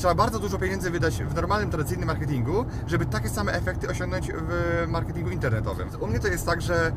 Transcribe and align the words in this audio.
Trzeba 0.00 0.14
bardzo 0.14 0.38
dużo 0.38 0.58
pieniędzy 0.58 0.90
wydać 0.90 1.22
w 1.22 1.34
normalnym, 1.34 1.70
tradycyjnym 1.70 2.06
marketingu, 2.06 2.64
żeby 2.86 3.06
takie 3.06 3.28
same 3.28 3.52
efekty 3.52 3.88
osiągnąć 3.88 4.28
w 4.32 4.84
marketingu 4.88 5.30
internetowym. 5.30 5.88
U 6.00 6.06
mnie 6.06 6.20
to 6.20 6.28
jest 6.28 6.46
tak, 6.46 6.62
że 6.62 6.92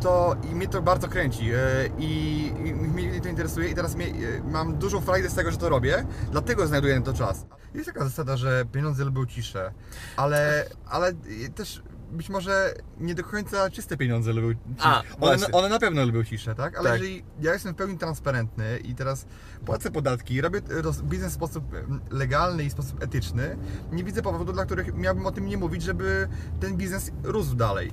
to 0.00 0.36
i 0.50 0.54
mnie 0.54 0.68
to 0.68 0.82
bardzo 0.82 1.08
kręci 1.08 1.50
e, 1.50 1.58
i, 1.98 2.46
i 2.64 2.74
mnie 2.74 3.20
to 3.20 3.28
interesuje 3.28 3.68
i 3.68 3.74
teraz 3.74 3.94
mnie, 3.94 4.06
e, 4.06 4.10
mam 4.50 4.78
dużą 4.78 5.00
frajdę 5.00 5.30
z 5.30 5.34
tego, 5.34 5.50
że 5.50 5.56
to 5.56 5.68
robię, 5.68 6.04
dlatego 6.30 6.66
znajduję 6.66 6.98
na 6.98 7.06
to 7.06 7.12
czas. 7.12 7.46
Jest 7.74 7.86
taka 7.86 8.04
zasada, 8.04 8.36
że 8.36 8.64
pieniądze 8.72 9.04
lubią 9.04 9.26
ciszę, 9.26 9.72
ale, 10.16 10.66
ale 10.86 11.12
też 11.54 11.82
być 12.12 12.28
może 12.30 12.74
nie 13.00 13.14
do 13.14 13.24
końca 13.24 13.70
czyste 13.70 13.96
pieniądze 13.96 14.32
lubią 14.32 14.58
ciszę. 14.76 14.88
A, 14.88 15.02
one, 15.20 15.46
one 15.52 15.68
na 15.68 15.78
pewno 15.78 16.04
lubią 16.04 16.24
ciszę, 16.24 16.54
tak? 16.54 16.78
Ale 16.78 16.90
Tak. 16.90 17.00
jeżeli 17.00 17.24
ja 17.40 17.52
jestem 17.52 17.72
w 17.72 17.76
pełni 17.76 17.98
transparentny 17.98 18.78
i 18.78 18.94
teraz 18.94 19.26
płacę 19.64 19.90
podatki, 19.90 20.40
robię 20.40 20.60
biznes 21.04 21.32
w 21.32 21.34
sposób 21.34 21.64
legalny 22.10 22.64
i 22.64 22.68
w 22.68 22.72
sposób 22.72 23.02
etyczny, 23.04 23.56
nie 23.92 24.04
widzę 24.04 24.22
powodu, 24.22 24.52
dla 24.52 24.64
których 24.64 24.94
miałbym 24.94 25.26
o 25.26 25.32
tym 25.32 25.46
nie 25.46 25.56
mówić, 25.56 25.82
żeby 25.82 26.28
ten 26.60 26.76
biznes 26.76 27.10
rósł 27.24 27.54
dalej. 27.54 27.92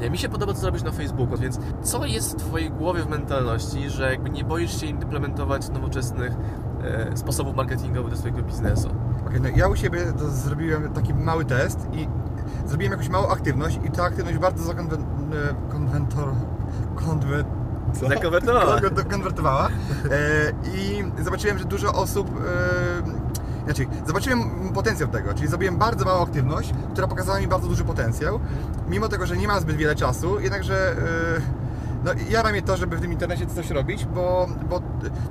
Nie, 0.00 0.10
mi 0.10 0.18
się 0.18 0.28
podoba 0.28 0.54
co 0.54 0.60
zrobisz 0.60 0.82
na 0.82 0.92
Facebooku, 0.92 1.38
więc 1.38 1.58
co 1.82 2.06
jest 2.06 2.32
w 2.32 2.36
Twojej 2.36 2.70
głowie 2.70 3.02
w 3.02 3.08
mentalności, 3.08 3.90
że 3.90 4.10
jakby 4.10 4.30
nie 4.30 4.44
boisz 4.44 4.80
się 4.80 4.86
implementować 4.86 5.68
nowoczesnych 5.68 6.32
e, 6.82 7.16
sposobów 7.16 7.56
marketingowych 7.56 8.10
do 8.12 8.18
swojego 8.18 8.42
biznesu? 8.42 8.90
Okej, 9.26 9.40
no 9.40 9.48
ja 9.56 9.68
u 9.68 9.76
siebie 9.76 10.12
zrobiłem 10.32 10.92
taki 10.92 11.14
mały 11.14 11.44
test 11.44 11.78
i 11.92 12.08
zrobiłem 12.66 12.92
jakąś 12.92 13.08
małą 13.08 13.28
aktywność 13.28 13.80
i 13.84 13.90
ta 13.90 14.04
aktywność 14.04 14.38
bardzo 14.38 14.64
zakonwentor... 14.64 16.28
Konwent... 16.94 17.46
co? 18.00 18.08
Zakonwertowała. 18.08 18.80
Kon- 18.80 19.04
Konwertowała. 19.10 19.68
E, 19.68 19.70
I 20.74 21.04
zobaczyłem, 21.24 21.58
że 21.58 21.64
dużo 21.64 21.92
osób... 21.92 22.30
E, 22.30 23.64
inaczej, 23.64 23.88
zobaczyłem 24.06 24.70
potencjał 24.74 25.08
tego, 25.08 25.34
czyli 25.34 25.48
zrobiłem 25.48 25.76
bardzo 25.76 26.04
małą 26.04 26.22
aktywność, 26.22 26.72
która 26.92 27.06
pokazała 27.08 27.40
mi 27.40 27.46
bardzo 27.48 27.68
duży 27.68 27.84
potencjał, 27.84 28.40
mimo 28.88 29.08
tego, 29.08 29.26
że 29.26 29.36
nie 29.36 29.48
mam 29.48 29.60
zbyt 29.60 29.76
wiele 29.76 29.94
czasu, 29.94 30.40
jednakże... 30.40 30.96
No, 32.04 32.10
jara 32.30 32.50
mnie 32.50 32.62
to, 32.62 32.76
żeby 32.76 32.96
w 32.96 33.00
tym 33.00 33.12
internecie 33.12 33.46
coś 33.46 33.70
robić, 33.70 34.04
bo, 34.04 34.48
bo 34.70 34.82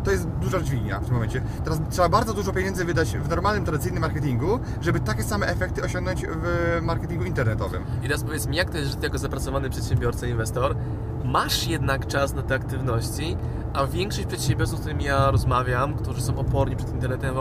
to 0.03 0.11
jest 0.11 0.27
duża 0.27 0.61
dźwignia 0.61 0.99
w 0.99 1.05
tym 1.05 1.13
momencie. 1.13 1.41
Teraz 1.63 1.79
trzeba 1.89 2.09
bardzo 2.09 2.33
dużo 2.33 2.53
pieniędzy 2.53 2.85
wydać 2.85 3.17
w 3.17 3.29
normalnym, 3.29 3.65
tradycyjnym 3.65 4.01
marketingu, 4.01 4.59
żeby 4.81 4.99
takie 4.99 5.23
same 5.23 5.47
efekty 5.47 5.83
osiągnąć 5.83 6.25
w 6.25 6.79
marketingu 6.81 7.23
internetowym. 7.23 7.83
I 7.99 8.07
teraz 8.07 8.23
powiedz 8.23 8.47
mi, 8.47 8.57
jak 8.57 8.69
to 8.69 8.77
jest, 8.77 8.89
że 8.89 8.97
Ty 8.97 9.03
jako 9.03 9.17
zapracowany 9.17 9.69
przedsiębiorca, 9.69 10.27
inwestor, 10.27 10.75
masz 11.23 11.67
jednak 11.67 12.07
czas 12.07 12.33
na 12.33 12.41
te 12.41 12.55
aktywności, 12.55 13.37
a 13.73 13.87
większość 13.87 14.27
przedsiębiorców, 14.27 14.77
z 14.77 14.81
którymi 14.81 15.03
ja 15.03 15.31
rozmawiam, 15.31 15.93
którzy 15.93 16.21
są 16.21 16.37
oporni 16.37 16.75
przed 16.75 16.93
internetem, 16.93 17.35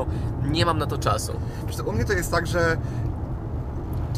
nie 0.44 0.66
mam 0.66 0.78
na 0.78 0.86
to 0.86 0.98
czasu. 0.98 1.32
Co, 1.70 1.84
u 1.84 1.92
mnie 1.92 2.04
to 2.04 2.12
jest 2.12 2.30
tak, 2.30 2.46
że 2.46 2.76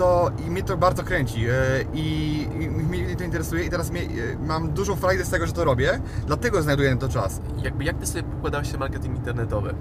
to 0.00 0.30
i 0.46 0.50
mnie 0.50 0.62
to 0.62 0.76
bardzo 0.76 1.02
kręci 1.02 1.46
e, 1.46 1.52
i, 1.94 2.42
i 2.60 2.68
mnie 2.68 3.16
to 3.16 3.24
interesuje 3.24 3.64
i 3.64 3.70
teraz 3.70 3.90
mnie, 3.90 4.00
e, 4.00 4.06
mam 4.46 4.70
dużą 4.70 4.96
frajdę 4.96 5.24
z 5.24 5.30
tego, 5.30 5.46
że 5.46 5.52
to 5.52 5.64
robię, 5.64 6.00
dlatego 6.26 6.62
znajduję 6.62 6.94
na 6.94 7.00
to 7.00 7.08
czas. 7.08 7.40
Jakby 7.62 7.84
jak 7.84 7.98
Ty 7.98 8.06
sobie 8.06 8.22
układałeś 8.38 8.72
się 8.72 8.78
marketing 8.78 9.16
internetowy? 9.16 9.74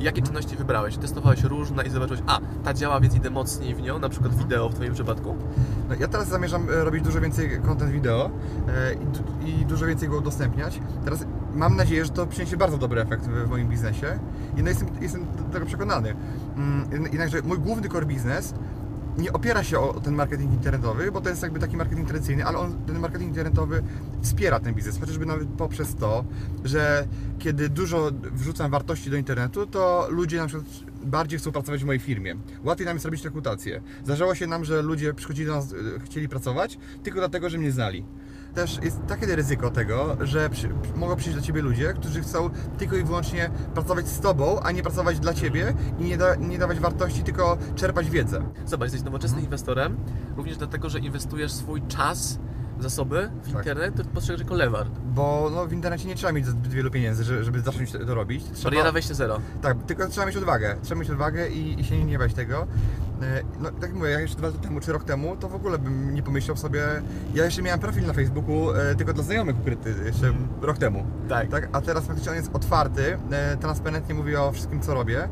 Jakie 0.00 0.22
czynności 0.22 0.56
wybrałeś? 0.56 0.96
Testowałeś 0.96 1.42
różne 1.42 1.84
i 1.84 1.90
zobaczyłeś, 1.90 2.22
a, 2.26 2.40
ta 2.64 2.74
działa, 2.74 3.00
więc 3.00 3.14
idę 3.14 3.30
mocniej 3.30 3.74
w 3.74 3.82
nią, 3.82 3.98
na 3.98 4.08
przykład 4.08 4.34
wideo 4.34 4.68
w 4.68 4.74
Twoim 4.74 4.94
przypadku? 4.94 5.36
No, 5.88 5.94
ja 6.00 6.08
teraz 6.08 6.28
zamierzam 6.28 6.66
e, 6.70 6.84
robić 6.84 7.04
dużo 7.04 7.20
więcej 7.20 7.60
content 7.66 7.90
wideo 7.90 8.30
e, 8.68 8.94
i, 9.44 9.60
i 9.60 9.66
dużo 9.66 9.86
więcej 9.86 10.08
go 10.08 10.16
udostępniać. 10.16 10.80
Teraz 11.04 11.24
mam 11.54 11.76
nadzieję, 11.76 12.04
że 12.04 12.10
to 12.10 12.26
przyniesie 12.26 12.56
bardzo 12.56 12.78
dobry 12.78 13.00
efekt 13.00 13.24
w, 13.24 13.48
moim 13.48 13.68
biznesie 13.68 14.18
i 14.56 14.62
no 14.62 14.68
jestem, 14.68 14.88
jestem 15.00 15.26
do 15.36 15.52
tego 15.52 15.66
przekonany. 15.66 16.14
Mm, 16.56 17.02
Jednakże 17.02 17.42
mój 17.42 17.58
główny 17.58 17.88
core 17.88 18.06
biznes 18.06 18.54
nie 19.18 19.32
opiera 19.32 19.64
się 19.64 19.78
o 19.80 20.00
ten 20.00 20.14
marketing 20.14 20.52
internetowy, 20.52 21.12
bo 21.12 21.20
to 21.20 21.28
jest 21.28 21.42
jakby 21.42 21.60
taki 21.60 21.76
marketing 21.76 22.08
tradycyjny, 22.08 22.44
ale 22.44 22.58
on, 22.58 22.84
ten 22.86 22.98
marketing 22.98 23.28
internetowy 23.28 23.82
wspiera 24.22 24.60
ten 24.60 24.74
biznes, 24.74 25.00
chociażby 25.00 25.26
nawet 25.26 25.48
poprzez 25.48 25.94
to, 25.94 26.24
że 26.64 27.06
kiedy 27.38 27.68
dużo 27.68 28.10
wrzucam 28.32 28.70
wartości 28.70 29.10
do 29.10 29.16
internetu, 29.16 29.66
to 29.66 30.06
ludzie 30.10 30.36
na 30.36 30.46
przykład 30.46 30.68
bardziej 31.04 31.38
chcą 31.38 31.52
pracować 31.52 31.82
w 31.82 31.86
mojej 31.86 32.00
firmie. 32.00 32.36
Łatwiej 32.64 32.86
nam 32.86 32.96
jest 32.96 33.04
robić 33.04 33.24
rekrutację. 33.24 33.82
Zdarzało 34.04 34.34
się 34.34 34.46
nam, 34.46 34.64
że 34.64 34.82
ludzie 34.82 35.14
przychodzili 35.14 35.46
do 35.46 35.54
nas, 35.54 35.72
e, 35.72 35.76
chcieli 36.04 36.28
pracować 36.28 36.78
tylko 37.02 37.18
dlatego, 37.18 37.50
że 37.50 37.58
mnie 37.58 37.72
znali. 37.72 38.04
Też 38.54 38.78
jest 38.82 39.06
takie 39.08 39.36
ryzyko 39.36 39.70
tego, 39.70 40.16
że 40.20 40.50
przy, 40.50 40.68
mogą 40.96 41.16
przyjść 41.16 41.38
do 41.38 41.44
Ciebie 41.44 41.62
ludzie, 41.62 41.92
którzy 41.92 42.20
chcą 42.20 42.50
tylko 42.78 42.96
i 42.96 43.04
wyłącznie 43.04 43.50
pracować 43.74 44.08
z 44.08 44.20
Tobą, 44.20 44.60
a 44.60 44.72
nie 44.72 44.82
pracować 44.82 45.20
dla 45.20 45.34
Ciebie 45.34 45.74
i 45.98 46.04
nie, 46.04 46.16
da, 46.16 46.34
nie 46.34 46.58
dawać 46.58 46.78
wartości, 46.78 47.22
tylko 47.22 47.58
czerpać 47.74 48.10
wiedzę. 48.10 48.42
Zobacz, 48.66 48.86
jesteś 48.86 49.02
nowoczesnym 49.02 49.44
inwestorem, 49.44 49.96
również 50.36 50.56
dlatego, 50.56 50.88
że 50.88 50.98
inwestujesz 50.98 51.52
swój 51.52 51.82
czas, 51.82 52.38
zasoby 52.80 53.30
w 53.42 53.46
Tak. 53.46 53.56
internet, 53.56 53.96
to 53.96 54.04
postrzegasz 54.04 54.40
jako 54.40 54.54
lewar. 54.54 54.86
Bo 55.14 55.50
no, 55.54 55.66
w 55.66 55.72
internecie 55.72 56.08
nie 56.08 56.14
trzeba 56.14 56.32
mieć 56.32 56.46
zbyt 56.46 56.72
wielu 56.72 56.90
pieniędzy, 56.90 57.24
że- 57.24 57.44
żeby 57.44 57.60
zacząć 57.60 57.92
to 57.92 58.14
robić. 58.14 58.44
Trzeba, 58.44 58.70
Bariera 58.70 58.92
wejście 58.92 59.14
zero. 59.14 59.38
Tak, 59.62 59.76
tylko 59.86 60.08
trzeba 60.08 60.26
mieć 60.26 60.36
odwagę. 60.36 60.76
Trzeba 60.82 61.00
mieć 61.00 61.10
odwagę 61.10 61.48
i, 61.48 61.80
i 61.80 61.84
się 61.84 62.04
nie 62.04 62.18
bać 62.18 62.34
tego. 62.34 62.66
E, 63.22 63.42
No, 63.60 63.70
tak 63.70 63.82
jak 63.82 63.92
mówię, 63.94 64.10
ja 64.10 64.20
jeszcze 64.20 64.36
dwa 64.36 64.46
lata 64.46 64.58
temu 64.58 64.80
czy 64.80 64.92
rok 64.92 65.04
temu, 65.04 65.36
to 65.36 65.48
w 65.48 65.54
ogóle 65.54 65.78
bym 65.78 66.14
nie 66.14 66.22
pomyślał 66.22 66.56
sobie. 66.56 66.82
Ja 67.34 67.44
jeszcze 67.44 67.62
miałem 67.62 67.80
profil 67.80 68.06
na 68.06 68.12
Facebooku 68.12 68.70
e, 68.72 68.94
tylko 68.94 69.12
dla 69.12 69.22
znajomych 69.24 69.60
ukryty 69.60 69.94
jeszcze 70.06 70.32
rok 70.62 70.78
temu. 70.78 71.06
Tak. 71.28 71.48
tak. 71.48 71.68
A 71.72 71.80
teraz 71.80 72.04
faktycznie 72.04 72.30
on 72.30 72.36
jest 72.36 72.50
otwarty, 72.52 73.18
e, 73.30 73.56
transparentnie 73.56 74.14
mówi 74.14 74.36
o 74.36 74.52
wszystkim, 74.52 74.80
co 74.80 74.94
robię. 74.94 75.28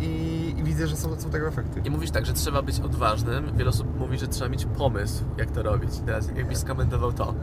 I, 0.00 0.47
i 0.58 0.62
widzę, 0.62 0.86
że 0.86 0.96
są, 0.96 1.20
są 1.20 1.30
tego 1.30 1.48
efekty. 1.48 1.80
I 1.84 1.90
mówisz 1.90 2.10
tak, 2.10 2.26
że 2.26 2.32
trzeba 2.32 2.62
być 2.62 2.80
odważnym. 2.80 3.56
Wiele 3.56 3.70
osób 3.70 3.98
mówi, 3.98 4.18
że 4.18 4.28
trzeba 4.28 4.50
mieć 4.50 4.64
pomysł, 4.64 5.24
jak 5.36 5.50
to 5.50 5.62
robić. 5.62 5.90
Teraz 6.06 6.28
jakbyś 6.36 6.58
skomentował 6.58 7.12
to. 7.12 7.34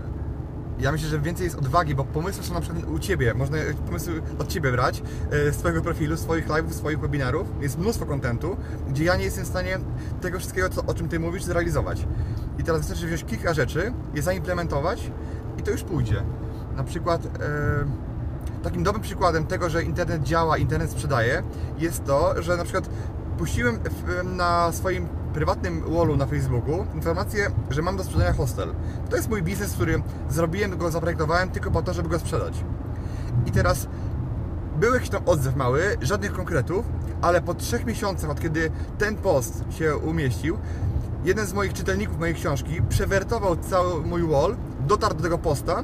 Ja 0.80 0.92
myślę, 0.92 1.10
że 1.10 1.20
więcej 1.20 1.44
jest 1.44 1.58
odwagi, 1.58 1.96
bo 1.96 2.04
pomysły 2.04 2.44
są 2.44 2.54
na 2.54 2.62
przykład 2.62 2.84
u 2.84 3.00
Ciebie. 3.00 3.34
Można 3.34 3.58
pomysły 3.86 4.22
od 4.40 4.48
Ciebie 4.48 4.72
brać, 4.72 5.04
e, 5.32 5.52
z 5.52 5.58
Twojego 5.58 5.82
profilu, 5.82 6.18
z 6.18 6.22
Twoich 6.22 6.48
live'ów, 6.48 6.72
z 6.72 6.78
Twoich 6.78 7.00
webinarów. 7.00 7.48
Jest 7.62 7.78
mnóstwo 7.78 8.06
kontentu, 8.06 8.58
gdzie 8.90 9.04
ja 9.04 9.16
nie 9.16 9.24
jestem 9.24 9.46
w 9.46 9.48
stanie 9.48 9.80
tego 10.22 10.40
wszystkiego, 10.40 10.70
co, 10.70 10.86
o 10.86 10.94
czym 10.94 11.10
Ty 11.10 11.20
mówisz, 11.20 11.44
zrealizować. 11.44 12.08
I 12.60 12.64
teraz 12.64 12.82
wystarczy 12.82 13.08
wziąć 13.08 13.24
kilka 13.24 13.54
rzeczy, 13.54 13.94
je 14.14 14.22
zaimplementować 14.22 15.12
i 15.60 15.64
to 15.64 15.72
już 15.72 15.84
pójdzie. 15.84 16.24
Na 16.76 16.84
przykład 16.84 17.26
e, 17.26 17.30
takim 18.64 18.84
dobrym 18.84 19.04
przykładem 19.04 19.48
tego, 19.48 19.70
że 19.70 19.84
internet 19.84 20.24
działa, 20.24 20.58
internet 20.58 20.92
sprzedaje, 20.92 21.44
jest 21.78 22.06
to, 22.06 22.42
że 22.42 22.58
na 22.58 22.64
przykład 22.64 22.90
puściłem 23.38 23.80
na 24.24 24.72
swoim 24.72 25.08
prywatnym 25.34 25.82
wallu 25.94 26.18
na 26.18 26.26
Facebooku 26.26 26.86
informację, 26.94 27.52
że 27.70 27.82
mam 27.82 27.98
do 27.98 28.04
sprzedania 28.04 28.34
hostel. 28.34 28.74
To 29.10 29.16
jest 29.16 29.30
mój 29.30 29.44
biznes, 29.44 29.74
który 29.74 30.02
zrobiłem, 30.30 30.78
go 30.78 30.92
zaprojektowałem 30.92 31.50
tylko 31.50 31.72
po 31.72 31.82
to, 31.82 31.94
żeby 31.94 32.10
go 32.10 32.20
sprzedać. 32.20 32.64
I 33.46 33.52
teraz 33.52 33.88
był 34.80 34.94
jakiś 34.94 35.10
tam 35.10 35.22
odzew 35.26 35.56
mały, 35.56 35.82
żadnych 36.02 36.34
konkretów, 36.34 36.86
ale 37.22 37.42
po 37.42 37.54
trzech 37.54 37.86
miesiącach, 37.86 38.30
od 38.30 38.42
kiedy 38.42 38.72
ten 38.98 39.16
post 39.16 39.64
się 39.70 39.98
umieścił, 39.98 40.58
jeden 41.24 41.46
z 41.46 41.54
moich 41.54 41.74
czytelników 41.74 42.20
mojej 42.20 42.36
książki 42.36 42.82
przewertował 42.90 43.56
cały 43.56 44.02
mój 44.02 44.28
wall, 44.28 44.56
dotarł 44.88 45.16
do 45.16 45.24
tego 45.24 45.38
posta 45.38 45.84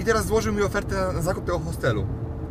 i 0.00 0.04
teraz 0.04 0.26
złożył 0.26 0.52
mi 0.52 0.62
ofertę 0.62 1.12
na 1.14 1.22
zakup 1.22 1.44
tego 1.44 1.58
hostelu. 1.58 2.06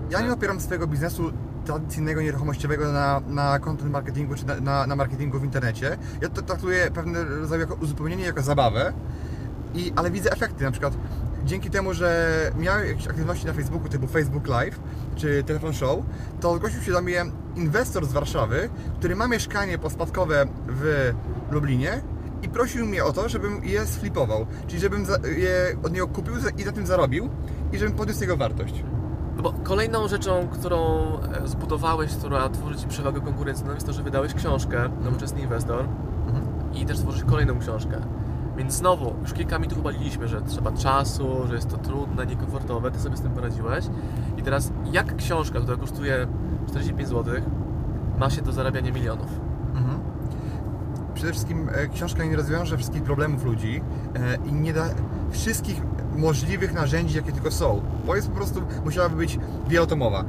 Ja 0.10 0.22
nie 0.22 0.34
opieram 0.34 0.62
swojego 0.62 0.88
biznesu 0.88 1.32
tradycyjnego, 1.66 2.22
nieruchomościowego 2.22 2.92
na, 2.92 3.22
na 3.28 3.60
content 3.60 3.92
marketingu 3.92 4.36
czy 4.36 4.46
na, 4.62 4.88
na, 4.88 4.96
marketingu 4.96 5.40
w 5.40 5.44
internecie. 5.44 5.98
Ja 6.22 6.30
to 6.30 6.42
traktuję 6.42 6.92
pewne 6.92 7.24
rodzaju 7.24 7.62
jako 7.62 7.76
uzupełnienie, 7.76 8.24
jako 8.24 8.42
zabawę, 8.42 8.94
i, 9.74 9.94
ale 9.96 10.12
widzę 10.12 10.32
efekty. 10.32 10.64
Na 10.64 10.72
przykład 10.72 10.94
dzięki 11.46 11.70
temu, 11.70 11.94
że 11.94 12.52
miałem 12.58 12.88
jakieś 12.88 13.08
aktywności 13.08 13.46
na 13.46 13.54
Facebooku 13.54 13.90
typu 13.90 14.08
Facebook 14.08 14.48
Live 14.48 14.80
czy 15.16 15.44
Telefon 15.44 15.74
Show, 15.74 16.00
to 16.42 16.56
zgłosił 16.56 16.82
się 16.82 16.92
do 16.92 17.02
mnie 17.02 17.26
inwestor 17.56 18.06
z 18.06 18.12
Warszawy, 18.12 18.70
który 19.00 19.16
ma 19.16 19.28
mieszkanie 19.28 19.78
pospadkowe 19.78 20.46
w 20.68 21.14
Lublinie 21.52 22.02
i 22.45 22.50
prosił 22.50 22.86
mnie 22.86 23.03
o 23.06 23.13
to, 23.13 23.30
żebym 23.30 23.63
je 23.65 23.86
sflipował, 23.86 24.45
czyli 24.68 24.80
żebym 24.81 25.06
za- 25.06 25.18
je 25.38 25.75
od 25.83 25.94
niego 25.94 26.07
kupił 26.07 26.39
za- 26.39 26.50
i 26.50 26.65
na 26.65 26.71
tym 26.71 26.86
zarobił 26.88 27.30
i 27.74 27.77
żebym 27.77 27.94
podniósł 27.95 28.21
jego 28.21 28.38
wartość. 28.38 28.83
No 29.38 29.44
bo 29.44 29.53
kolejną 29.63 30.07
rzeczą, 30.07 30.47
którą 30.51 30.77
e, 31.44 31.47
zbudowałeś, 31.47 32.15
która 32.15 32.50
tworzy 32.50 32.77
Ci 32.80 32.88
przewagę 32.88 33.21
konkurencyjną 33.21 33.74
jest 33.74 33.86
to, 33.86 33.94
że 33.94 34.03
wydałeś 34.03 34.33
książkę 34.33 34.89
Nowoczesny 35.03 35.42
Inwestor 35.42 35.86
Mhm. 36.27 36.74
i 36.74 36.86
też 36.86 37.00
tworzysz 37.00 37.24
kolejną 37.24 37.59
książkę. 37.59 38.01
Więc 38.57 38.74
znowu, 38.74 39.13
już 39.21 39.33
kilka 39.33 39.59
mitów 39.59 39.77
obaliliśmy, 39.80 40.27
że 40.27 40.41
trzeba 40.41 40.71
czasu, 40.71 41.48
że 41.48 41.56
jest 41.56 41.69
to 41.69 41.77
trudne, 41.77 42.25
niekomfortowe, 42.25 42.91
Ty 42.91 43.00
sobie 43.00 43.18
z 43.18 43.21
tym 43.21 43.31
poradziłeś. 43.31 43.86
I 44.38 44.41
teraz, 44.44 44.71
jak 44.91 45.15
książka, 45.15 45.59
która 45.59 45.77
kosztuje 45.77 46.27
45 46.69 47.09
zł, 47.09 47.33
ma 48.19 48.30
się 48.30 48.41
do 48.41 48.51
zarabiania 48.51 48.91
milionów? 48.91 49.27
Przede 51.25 51.33
wszystkim 51.33 51.69
e, 51.69 51.88
książka 51.88 52.24
nie 52.24 52.36
rozwiąże 52.36 52.77
wszystkich 52.77 53.04
problemów 53.04 53.44
ludzi 53.44 53.81
e, 54.16 54.38
i 54.50 54.54
nie 54.54 54.74
da 54.74 54.86
wszystkich 55.31 55.81
możliwych 56.16 56.74
narzędzi, 56.74 57.16
jakie 57.16 57.31
tylko 57.31 57.51
są. 57.51 57.81
Bo 58.06 58.16
jest 58.16 58.30
po 58.30 58.36
prostu, 58.36 58.62
musiałaby 58.83 59.16
być 59.16 59.39
wielotomowa. 59.68 60.25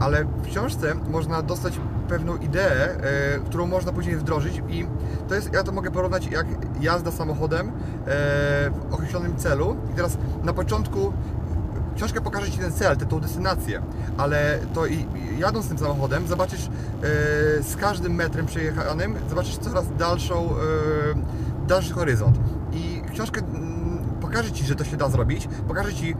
Ale 0.00 0.24
w 0.24 0.46
książce 0.46 0.94
można 1.10 1.42
dostać 1.42 1.80
pewną 2.08 2.36
ideę, 2.36 2.90
e, 2.90 3.38
którą 3.38 3.66
można 3.66 3.92
później 3.92 4.16
wdrożyć 4.16 4.62
i 4.68 4.86
to 5.28 5.34
jest, 5.34 5.52
ja 5.52 5.62
to 5.62 5.72
mogę 5.72 5.90
porównać 5.90 6.26
jak 6.26 6.46
jazda 6.80 7.10
samochodem 7.10 7.72
w 8.70 8.94
określonym 8.94 9.36
celu. 9.36 9.76
I 9.92 9.94
teraz 9.94 10.18
na 10.44 10.52
początku 10.52 11.12
książka 11.98 12.20
pokaże 12.20 12.50
Ci 12.50 12.58
ten 12.58 12.72
cel, 12.72 12.96
tę 12.96 13.06
tą 13.06 13.20
destynację, 13.20 13.82
ale 14.16 14.58
to 14.74 14.86
i, 14.86 15.06
jadąc 15.38 15.68
tym 15.68 15.78
samochodem 15.78 16.26
zobaczysz 16.26 16.66
e, 16.66 16.70
z 17.62 17.76
każdym 17.76 18.14
metrem 18.14 18.46
przejechanym, 18.46 19.14
zobaczysz 19.28 19.58
coraz 19.58 19.96
dalszą, 19.96 20.50
e, 20.50 21.66
dalszy 21.66 21.94
horyzont. 21.94 22.38
I 22.72 23.02
książka 23.12 23.40
mm, 23.40 23.98
pokaże 24.20 24.52
Ci, 24.52 24.64
że 24.64 24.74
to 24.74 24.84
się 24.84 24.96
da 24.96 25.08
zrobić, 25.08 25.48
pokaże 25.68 25.94
Ci 25.94 26.14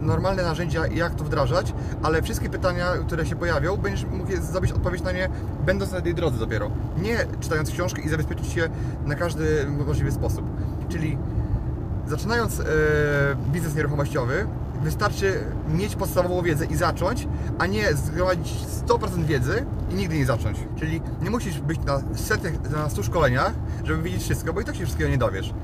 normalne 0.00 0.42
narzędzia, 0.42 0.86
jak 0.86 1.14
to 1.14 1.24
wdrażać, 1.24 1.74
ale 2.02 2.22
wszystkie 2.22 2.48
pytania, 2.48 2.86
które 3.06 3.26
się 3.26 3.36
pojawią, 3.36 3.76
będziesz 3.76 4.04
mógł 4.04 4.32
zdobyć 4.42 4.72
odpowiedź 4.72 5.02
na 5.02 5.12
nie, 5.12 5.28
będąc 5.66 5.92
na 5.92 6.00
tej 6.00 6.14
drodze 6.14 6.38
dopiero. 6.38 6.70
Nie 6.98 7.16
czytając 7.40 7.70
książkę 7.70 8.02
i 8.02 8.08
zabezpieczyć 8.08 8.46
się 8.46 8.68
na 9.06 9.14
każdy 9.14 9.66
możliwy 9.86 10.12
sposób. 10.12 10.44
Czyli 10.88 11.18
zaczynając 12.06 12.60
e, 12.60 12.64
biznes 13.52 13.74
nieruchomościowy, 13.74 14.46
wystarczy 14.82 15.40
mieć 15.68 15.96
podstawową 15.96 16.42
wiedzę 16.42 16.64
i 16.66 16.76
zacząć, 16.76 17.28
a 17.58 17.66
nie 17.66 17.94
zgromadzić 17.94 18.54
100% 18.86 19.24
wiedzy 19.24 19.64
i 19.90 19.94
nigdy 19.94 20.18
nie 20.18 20.26
zacząć. 20.26 20.58
Czyli 20.76 21.00
nie 21.22 21.30
musisz 21.30 21.60
być 21.60 21.80
na 21.84 22.00
setek, 22.14 22.70
na 22.70 22.90
100 22.90 23.02
szkoleniach, 23.02 23.52
żeby 23.84 24.02
wiedzieć 24.02 24.22
wszystko, 24.22 24.52
bo 24.52 24.60
i 24.60 24.64
tak 24.64 24.74
się 24.76 24.84
wszystkiego 24.84 25.10
nie 25.10 25.18
dowiesz. 25.18 25.54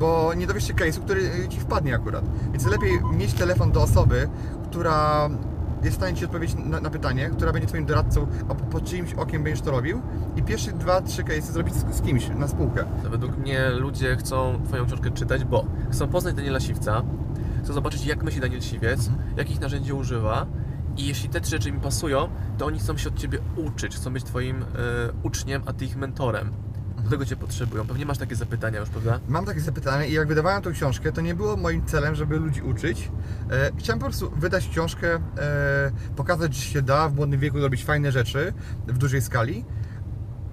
Bo 0.00 0.34
nie 0.34 0.46
dowiesz 0.46 0.66
się 0.68 0.74
case'u, 0.74 1.00
który 1.00 1.48
Ci 1.48 1.60
wpadnie 1.60 1.94
akurat. 1.94 2.24
Więc 2.52 2.66
lepiej 2.66 3.00
mieć 3.12 3.34
telefon 3.34 3.72
do 3.72 3.82
osoby, 3.82 4.28
która 4.70 5.28
jest 5.82 5.96
w 5.96 6.00
stanie 6.00 6.16
Ci 6.16 6.24
odpowiedzieć 6.24 6.56
na, 6.64 6.80
na 6.80 6.90
pytanie, 6.90 7.30
która 7.30 7.52
będzie 7.52 7.68
Twoim 7.68 7.86
doradcą, 7.86 8.26
a 8.48 8.54
po- 8.54 8.64
pod 8.64 8.84
czyimś 8.84 9.14
okiem 9.14 9.42
będziesz 9.42 9.62
to 9.64 9.70
robił 9.70 10.00
i 10.36 10.42
pierwsze 10.42 10.72
dwa, 10.72 11.00
trzy 11.02 11.22
case'y 11.24 11.52
zrobić 11.52 11.74
z, 11.74 11.96
z 11.96 12.02
kimś 12.02 12.28
na 12.28 12.48
spółkę. 12.48 12.84
Według 13.10 13.36
mnie 13.38 13.70
ludzie 13.70 14.16
chcą 14.16 14.60
Twoją 14.64 14.86
książkę 14.86 15.10
czytać, 15.10 15.44
bo 15.44 15.64
chcą 15.92 16.08
poznać 16.08 16.34
Daniela 16.34 16.60
Siwca, 16.60 17.02
chcą 17.64 17.72
zobaczyć 17.72 18.06
jak 18.06 18.22
myśli 18.22 18.40
Daniel 18.40 18.60
Siwiec, 18.60 19.10
jakich 19.36 19.60
narzędzi 19.60 19.92
używa 19.92 20.46
i 20.96 21.06
jeśli 21.06 21.28
te 21.28 21.40
trzy 21.40 21.50
rzeczy 21.50 21.68
im 21.68 21.80
pasują, 21.80 22.28
to 22.58 22.66
oni 22.66 22.78
chcą 22.78 22.96
się 22.96 23.08
od 23.08 23.18
Ciebie 23.18 23.38
uczyć, 23.56 23.96
chcą 23.96 24.12
być 24.12 24.24
Twoim 24.24 24.62
e, 24.62 24.66
uczniem, 25.22 25.62
a 25.66 25.72
Ty 25.72 25.84
ich 25.84 25.96
mentorem. 25.96 26.52
Do 27.04 27.10
tego 27.10 27.26
Cię 27.26 27.36
potrzebują. 27.36 27.86
Pewnie 27.86 28.06
masz 28.06 28.18
takie 28.18 28.36
zapytania 28.36 28.80
już, 28.80 28.88
prawda? 28.88 29.20
Mam 29.28 29.44
takie 29.44 29.60
zapytanie 29.60 30.08
i 30.08 30.12
jak 30.12 30.28
wydawałem 30.28 30.62
tą 30.62 30.72
książkę, 30.72 31.12
to 31.12 31.20
nie 31.20 31.34
było 31.34 31.56
moim 31.56 31.86
celem, 31.86 32.14
żeby 32.14 32.36
ludzi 32.36 32.62
uczyć. 32.62 33.10
E, 33.50 33.70
chciałem 33.76 33.98
po 33.98 34.06
prostu 34.06 34.30
wydać 34.30 34.68
książkę, 34.68 35.14
e, 35.14 35.20
pokazać, 36.16 36.54
że 36.54 36.62
się 36.62 36.82
da 36.82 37.08
w 37.08 37.14
młodym 37.14 37.40
wieku 37.40 37.60
robić 37.60 37.84
fajne 37.84 38.12
rzeczy 38.12 38.52
w 38.86 38.98
dużej 38.98 39.22
skali, 39.22 39.64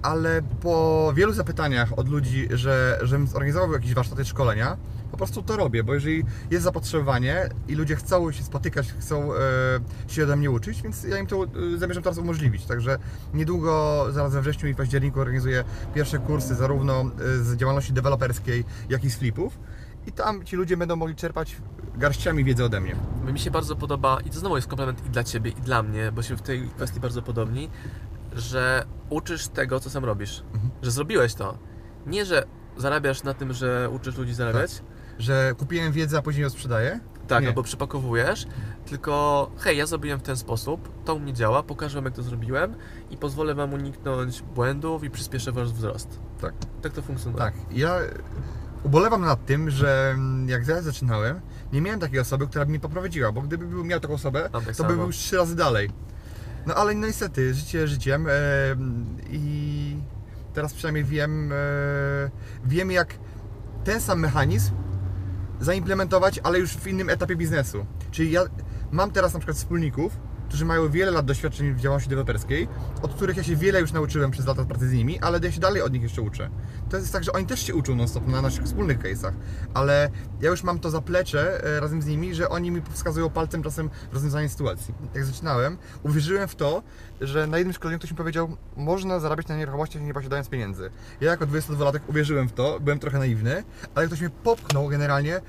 ale 0.02 0.42
po 0.42 1.12
wielu 1.16 1.32
zapytaniach 1.32 1.98
od 1.98 2.08
ludzi, 2.08 2.48
że, 2.50 2.98
żebym 3.02 3.26
zorganizował 3.26 3.72
jakieś 3.72 3.94
warsztaty 3.94 4.24
szkolenia, 4.24 4.76
po 5.10 5.16
prostu 5.16 5.42
to 5.42 5.56
robię, 5.56 5.84
bo 5.84 5.94
jeżeli 5.94 6.24
jest 6.50 6.64
zapotrzebowanie 6.64 7.48
i 7.68 7.74
ludzie 7.74 7.96
chcą 7.96 8.32
się 8.32 8.42
spotykać, 8.42 8.92
chcą 8.92 9.34
e, 9.34 9.38
się 10.08 10.24
ode 10.24 10.36
mnie 10.36 10.50
uczyć, 10.50 10.82
więc 10.82 11.04
ja 11.04 11.18
im 11.18 11.26
to 11.26 11.44
e, 11.44 11.78
zamierzam 11.78 12.02
teraz 12.02 12.18
umożliwić. 12.18 12.64
Także 12.64 12.98
niedługo, 13.34 14.04
zaraz 14.10 14.32
we 14.32 14.42
wrześniu 14.42 14.68
i 14.68 14.74
październiku 14.74 15.20
organizuję 15.20 15.64
pierwsze 15.94 16.18
kursy 16.18 16.54
zarówno 16.54 17.00
e, 17.00 17.04
z 17.44 17.56
działalności 17.56 17.92
deweloperskiej, 17.92 18.64
jak 18.88 19.04
i 19.04 19.10
z 19.10 19.16
flipów. 19.16 19.58
I 20.06 20.12
tam 20.12 20.44
ci 20.44 20.56
ludzie 20.56 20.76
będą 20.76 20.96
mogli 20.96 21.14
czerpać 21.14 21.56
garściami 21.96 22.44
wiedzy 22.44 22.64
ode 22.64 22.80
mnie. 22.80 22.96
Mi 23.32 23.38
się 23.38 23.50
bardzo 23.50 23.76
podoba, 23.76 24.18
i 24.24 24.30
to 24.30 24.38
znowu 24.38 24.56
jest 24.56 24.68
komplement 24.68 25.06
i 25.06 25.10
dla 25.10 25.24
Ciebie, 25.24 25.50
i 25.50 25.54
dla 25.54 25.82
mnie, 25.82 26.12
bo 26.12 26.22
się 26.22 26.36
w 26.36 26.42
tej 26.42 26.68
kwestii 26.68 27.00
bardzo 27.00 27.22
podobni, 27.22 27.70
że 28.32 28.84
uczysz 29.10 29.48
tego, 29.48 29.80
co 29.80 29.90
sam 29.90 30.04
robisz. 30.04 30.42
Że 30.82 30.90
zrobiłeś 30.90 31.34
to. 31.34 31.58
Nie, 32.06 32.24
że 32.24 32.46
zarabiasz 32.76 33.22
na 33.22 33.34
tym, 33.34 33.52
że 33.52 33.90
uczysz 33.90 34.16
ludzi 34.16 34.34
zarabiać, 34.34 34.82
Że 35.18 35.54
kupiłem 35.58 35.92
wiedzę, 35.92 36.18
a 36.18 36.22
później 36.22 36.42
ją 36.42 36.50
sprzedaję? 36.50 37.00
Tak, 37.28 37.42
Nie. 37.42 37.48
albo 37.48 37.62
przypakowujesz, 37.62 38.46
tylko 38.86 39.50
hej, 39.58 39.78
ja 39.78 39.86
zrobiłem 39.86 40.18
w 40.18 40.22
ten 40.22 40.36
sposób, 40.36 41.04
to 41.04 41.14
u 41.14 41.20
mnie 41.20 41.32
działa, 41.32 41.62
pokażę 41.62 41.94
wam 41.94 42.04
jak 42.04 42.14
to 42.14 42.22
zrobiłem 42.22 42.74
i 43.10 43.16
pozwolę 43.16 43.54
wam 43.54 43.72
uniknąć 43.72 44.42
błędów 44.42 45.04
i 45.04 45.10
przyspieszę 45.10 45.52
wasz 45.52 45.72
wzrost. 45.72 46.20
Tak. 46.40 46.54
Tak 46.82 46.92
to 46.92 47.02
funkcjonuje. 47.02 47.38
Tak, 47.44 47.54
ja 47.70 47.98
ubolewam 48.82 49.20
nad 49.20 49.46
tym, 49.46 49.70
że 49.70 50.10
mm, 50.14 50.48
jak 50.48 50.68
ja 50.68 50.82
zaczynałem, 50.82 51.40
nie 51.72 51.80
miałem 51.80 52.00
takiej 52.00 52.20
osoby, 52.20 52.46
która 52.46 52.64
by 52.64 52.70
mnie 52.70 52.80
poprowadziła, 52.80 53.32
bo 53.32 53.42
gdyby 53.42 53.66
był- 53.66 53.84
miał 53.84 54.00
taką 54.00 54.14
osobę, 54.14 54.42
tak 54.42 54.52
to 54.52 54.60
by 54.60 54.74
samo. 54.74 54.88
był 54.88 55.06
już 55.06 55.16
trzy 55.16 55.36
razy 55.36 55.56
dalej. 55.56 55.90
No 56.66 56.74
ale 56.74 56.94
no 56.94 57.06
niestety, 57.06 57.54
życie 57.54 57.88
życiem 57.88 58.26
e, 58.28 58.32
i 59.30 59.96
teraz 60.54 60.74
przynajmniej 60.74 61.04
wiem, 61.04 61.52
e, 61.52 61.56
wiem 62.64 62.90
jak 62.90 63.14
ten 63.84 64.00
sam 64.00 64.20
mechanizm 64.20 64.74
zaimplementować, 65.60 66.40
ale 66.42 66.58
już 66.58 66.70
w 66.72 66.86
innym 66.86 67.10
etapie 67.10 67.36
biznesu. 67.36 67.86
Czyli 68.10 68.30
ja 68.30 68.42
mam 68.92 69.10
teraz 69.10 69.32
na 69.32 69.38
przykład 69.38 69.56
wspólników, 69.56 70.12
którzy 70.48 70.64
mają 70.64 70.90
wiele 70.90 71.10
lat 71.10 71.26
doświadczeń 71.26 71.74
w 71.74 71.80
działalności 71.80 72.10
deweloperskiej, 72.10 72.68
od 73.02 73.14
których 73.14 73.36
ja 73.36 73.42
się 73.42 73.56
wiele 73.56 73.80
już 73.80 73.92
nauczyłem 73.92 74.30
przez 74.30 74.46
lata 74.46 74.64
pracy 74.64 74.88
z 74.88 74.92
nimi, 74.92 75.20
ale 75.20 75.40
ja 75.42 75.52
się 75.52 75.60
dalej 75.60 75.82
od 75.82 75.92
nich 75.92 76.02
jeszcze 76.02 76.22
uczę. 76.22 76.50
To 76.90 76.96
jest 76.96 77.12
tak, 77.12 77.24
że 77.24 77.32
oni 77.32 77.46
też 77.46 77.66
się 77.66 77.74
uczą 77.74 77.94
non 77.94 78.08
stop 78.08 78.26
na 78.28 78.42
naszych 78.42 78.64
wspólnych 78.64 78.98
case'ach, 78.98 79.32
ale 79.74 80.10
ja 80.40 80.50
już 80.50 80.62
mam 80.62 80.78
to 80.78 80.90
zaplecze 80.90 81.64
e, 81.64 81.80
razem 81.80 82.02
z 82.02 82.06
nimi, 82.06 82.34
że 82.34 82.48
oni 82.48 82.70
mi 82.70 82.82
wskazują 82.92 83.30
palcem 83.30 83.62
czasem 83.62 83.90
rozwiązanie 84.12 84.48
sytuacji. 84.48 84.94
Jak 85.14 85.24
zaczynałem, 85.24 85.78
uwierzyłem 86.02 86.48
w 86.48 86.54
to, 86.54 86.82
że 87.20 87.46
na 87.46 87.58
jednym 87.58 87.74
szkoleniu 87.74 87.98
ktoś 87.98 88.10
mi 88.10 88.16
powiedział, 88.16 88.56
można 88.76 89.20
zarabiać 89.20 89.48
na 89.48 89.56
nieruchomościach 89.56 90.02
nie 90.02 90.14
posiadając 90.14 90.48
pieniędzy. 90.48 90.90
Ja 91.20 91.30
jako 91.30 91.46
22-latek 91.46 92.00
uwierzyłem 92.08 92.48
w 92.48 92.52
to, 92.52 92.80
byłem 92.80 92.98
trochę 92.98 93.18
naiwny, 93.18 93.64
ale 93.94 94.06
ktoś 94.06 94.20
mnie 94.20 94.30
popchnął 94.30 94.88
generalnie 94.88 95.36
e, 95.36 95.42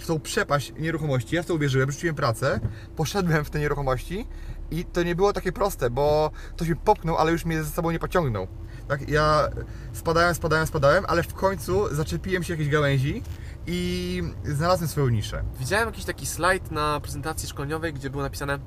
w 0.00 0.06
tą 0.06 0.20
przepaść 0.20 0.72
nieruchomości. 0.78 1.36
Ja 1.36 1.42
w 1.42 1.46
to 1.46 1.54
uwierzyłem, 1.54 1.92
rzuciłem 1.92 2.14
pracę, 2.14 2.60
poszedłem 2.96 3.44
w 3.44 3.50
te 3.50 3.58
nieruchomości 3.58 4.26
i 4.70 4.84
to 4.84 5.02
nie 5.02 5.14
było 5.14 5.32
takie 5.32 5.52
proste, 5.52 5.90
bo 5.90 6.30
ktoś 6.56 6.68
mnie 6.68 6.76
popchnął, 6.76 7.16
ale 7.16 7.32
już 7.32 7.44
mnie 7.44 7.62
ze 7.64 7.70
sobą 7.70 7.90
nie 7.90 7.98
pociągnął. 7.98 8.46
Tak, 8.88 9.08
ja 9.08 9.48
spadałem, 9.92 10.34
spadałem, 10.34 10.66
spadałem, 10.66 11.04
ale 11.08 11.22
w 11.22 11.34
końcu 11.34 11.94
zaczepiłem 11.94 12.42
się 12.42 12.52
jakiejś 12.52 12.68
gałęzi 12.68 13.22
i 13.66 14.22
znalazłem 14.44 14.88
swoją 14.88 15.08
niszę. 15.08 15.42
Widziałem 15.58 15.86
jakiś 15.88 16.04
taki 16.04 16.26
slajd 16.26 16.70
na 16.70 17.00
prezentacji 17.00 17.48
szkoleniowej, 17.48 17.92
gdzie 17.94 18.10
było 18.10 18.22
napisane 18.22 18.58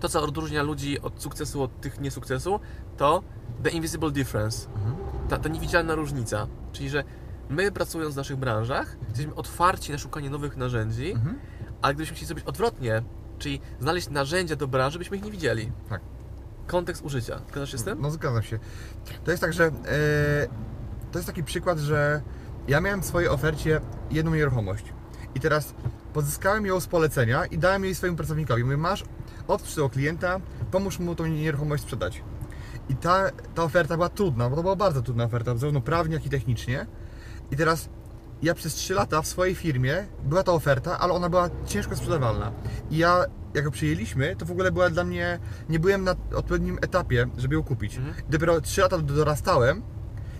to, 0.00 0.08
co 0.08 0.22
odróżnia 0.22 0.62
ludzi 0.62 1.00
od 1.00 1.22
sukcesu 1.22 1.62
od 1.62 1.80
tych 1.80 2.00
niesukcesu, 2.00 2.60
to 2.96 3.22
the 3.62 3.70
invisible 3.70 4.10
difference. 4.10 4.68
Ta, 5.28 5.38
ta 5.38 5.48
niewidzialna 5.48 5.94
różnica. 5.94 6.46
Czyli, 6.72 6.90
że 6.90 7.04
my 7.48 7.72
pracując 7.72 8.14
w 8.14 8.16
naszych 8.16 8.36
branżach, 8.36 8.96
jesteśmy 9.08 9.34
otwarci 9.34 9.92
na 9.92 9.98
szukanie 9.98 10.30
nowych 10.30 10.56
narzędzi, 10.56 11.12
Mhm. 11.12 11.38
ale 11.82 11.94
gdybyśmy 11.94 12.16
chcieli 12.16 12.26
zrobić 12.26 12.44
odwrotnie, 12.44 13.02
czyli 13.38 13.60
znaleźć 13.80 14.10
narzędzia 14.10 14.56
do 14.56 14.68
branży, 14.68 14.98
byśmy 14.98 15.16
ich 15.16 15.24
nie 15.24 15.30
widzieli. 15.30 15.72
Tak. 15.88 16.00
Kontekst 16.66 17.04
użycia. 17.04 17.40
Zgadzasz 17.48 17.72
się 17.72 17.78
z 17.78 17.84
tym? 17.84 18.00
No 18.00 18.10
zgadzam 18.10 18.42
się. 18.42 18.58
To 19.24 19.30
jest 19.30 19.40
tak, 19.40 19.52
że 19.52 19.64
e, 19.66 19.72
to 21.12 21.18
jest 21.18 21.26
taki 21.26 21.44
przykład, 21.44 21.78
że 21.78 22.22
ja 22.68 22.80
miałem 22.80 23.02
w 23.02 23.06
swojej 23.06 23.28
ofercie 23.28 23.80
jedną 24.10 24.34
nieruchomość 24.34 24.84
i 25.34 25.40
teraz 25.40 25.74
pozyskałem 26.12 26.66
ją 26.66 26.80
z 26.80 26.86
polecenia 26.86 27.46
i 27.46 27.58
dałem 27.58 27.84
jej 27.84 27.94
swojemu 27.94 28.16
pracownikowi. 28.16 28.64
Mówię, 28.64 28.76
masz, 28.76 29.04
odprzyj 29.48 29.74
tego 29.74 29.90
klienta, 29.90 30.40
pomóż 30.70 30.98
mu 30.98 31.14
tą 31.14 31.26
nieruchomość 31.26 31.82
sprzedać. 31.82 32.22
I 32.88 32.96
ta, 32.96 33.30
ta 33.54 33.62
oferta 33.62 33.94
była 33.94 34.08
trudna, 34.08 34.50
bo 34.50 34.56
to 34.56 34.62
była 34.62 34.76
bardzo 34.76 35.02
trudna 35.02 35.24
oferta, 35.24 35.56
zarówno 35.56 35.80
prawnie, 35.80 36.14
jak 36.14 36.26
i 36.26 36.30
technicznie. 36.30 36.86
I 37.50 37.56
teraz 37.56 37.88
ja 38.44 38.54
przez 38.54 38.74
3 38.74 38.94
lata 38.94 39.22
w 39.22 39.26
swojej 39.26 39.54
firmie 39.54 40.06
była 40.24 40.42
ta 40.42 40.52
oferta, 40.52 40.98
ale 40.98 41.12
ona 41.12 41.28
była 41.28 41.50
ciężko 41.66 41.96
sprzedawalna. 41.96 42.52
I 42.90 42.96
ja, 42.96 43.24
jak 43.54 43.64
ją 43.64 43.70
przyjęliśmy, 43.70 44.36
to 44.36 44.46
w 44.46 44.50
ogóle 44.50 44.72
była 44.72 44.90
dla 44.90 45.04
mnie, 45.04 45.38
nie 45.68 45.78
byłem 45.78 46.04
na 46.04 46.14
odpowiednim 46.34 46.78
etapie, 46.82 47.26
żeby 47.36 47.54
ją 47.54 47.62
kupić. 47.62 47.96
Mhm. 47.96 48.14
Dopiero 48.28 48.60
3 48.60 48.80
lata 48.80 48.98
dorastałem 48.98 49.82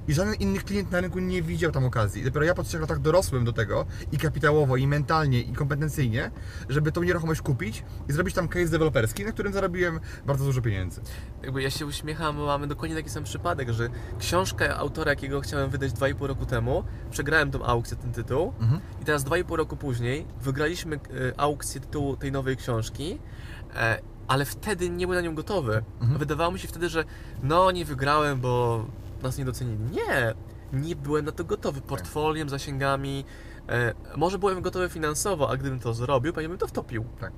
i 0.09 0.15
żaden 0.15 0.35
inny 0.35 0.59
klient 0.59 0.91
na 0.91 1.01
rynku 1.01 1.19
nie 1.19 1.43
widział 1.43 1.73
tam 1.73 1.85
okazji. 1.85 2.23
I 2.23 2.25
dopiero 2.25 2.45
ja 2.45 2.55
po 2.55 2.63
trzech 2.63 2.81
latach 2.81 2.99
dorosłem 2.99 3.45
do 3.45 3.53
tego 3.53 3.87
i 4.13 4.19
kapitałowo, 4.19 4.77
i 4.77 4.87
mentalnie, 4.87 5.41
i 5.41 5.53
kompetencyjnie, 5.53 6.31
żeby 6.69 6.93
tą 6.93 7.03
nieruchomość 7.03 7.41
kupić 7.41 7.85
i 8.09 8.13
zrobić 8.13 8.35
tam 8.35 8.49
case 8.49 8.69
deweloperski, 8.69 9.25
na 9.25 9.33
którym 9.33 9.53
zarobiłem 9.53 10.01
bardzo 10.27 10.45
dużo 10.45 10.63
pieniędzy. 10.63 11.01
Jakby 11.43 11.63
ja 11.63 11.71
się 11.71 11.87
uśmiecham, 11.87 12.37
bo 12.37 12.47
mamy 12.47 12.67
dokładnie 12.67 12.97
taki 12.97 13.11
sam 13.11 13.25
przypadek, 13.25 13.71
że 13.71 13.89
książkę 14.19 14.77
autora, 14.77 15.11
jakiego 15.11 15.41
chciałem 15.41 15.71
wydać 15.71 15.93
2,5 15.93 16.27
roku 16.27 16.47
temu, 16.47 16.85
przegrałem 17.11 17.51
tą 17.51 17.65
aukcję, 17.65 17.97
ten 17.97 18.13
tytuł 18.13 18.53
Mhm. 18.61 18.81
i 19.03 19.05
teraz 19.05 19.25
2,5 19.25 19.57
roku 19.57 19.77
później 19.77 20.27
wygraliśmy 20.43 20.97
e, 20.97 21.01
aukcję 21.41 21.81
tytułu 21.81 22.17
tej 22.17 22.33
nowej 22.33 22.57
książki, 22.57 23.19
e, 23.77 23.99
ale 24.29 24.45
wtedy 24.45 24.91
nie 24.91 25.07
byłem 25.07 25.23
na 25.25 25.29
nią 25.31 25.35
gotowy. 25.35 25.85
Mhm. 26.01 26.19
Wydawało 26.19 26.53
mi 26.53 26.59
się 26.59 26.69
wtedy, 26.69 26.89
że 26.89 27.05
no 27.43 27.71
nie 27.71 27.85
wygrałem, 27.85 28.41
bo 28.41 28.85
nas 29.25 29.39
nie 29.39 29.45
docenili. 29.45 29.79
Nie! 29.91 30.35
Nie 30.73 30.97
byłem 30.97 31.25
na 31.25 31.33
to 31.33 31.45
gotowy. 31.45 31.81
Portfoliem, 31.81 32.49
zasięgami. 32.49 33.25
E, 33.69 33.95
może 34.17 34.39
byłem 34.39 34.63
gotowy 34.63 34.89
finansowo, 34.89 35.51
a 35.51 35.57
gdybym 35.57 35.81
to 35.81 35.95
zrobił, 35.95 36.33
pewnie 36.33 36.49
bym 36.49 36.59
to 36.59 36.67
wtopił. 36.67 37.05
Tak. 37.21 37.33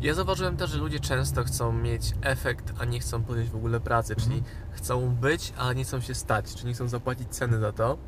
Ja 0.00 0.14
zauważyłem 0.14 0.56
też, 0.56 0.70
że 0.70 0.78
ludzie 0.78 1.00
często 1.00 1.44
chcą 1.44 1.72
mieć 1.72 2.12
efekt, 2.22 2.72
a 2.78 2.84
nie 2.84 3.00
chcą 3.00 3.22
podjąć 3.22 3.50
w 3.50 3.56
ogóle 3.56 3.80
pracy, 3.80 4.16
czyli 4.16 4.36
Mhm. 4.36 4.54
chcą 4.72 5.14
być, 5.14 5.52
a 5.58 5.72
nie 5.72 5.84
chcą 5.84 6.00
się 6.00 6.14
stać, 6.14 6.54
czyli 6.54 6.68
nie 6.68 6.74
chcą 6.74 6.88
zapłacić 6.88 7.28
ceny 7.28 7.58
za 7.58 7.72
to. 7.72 7.98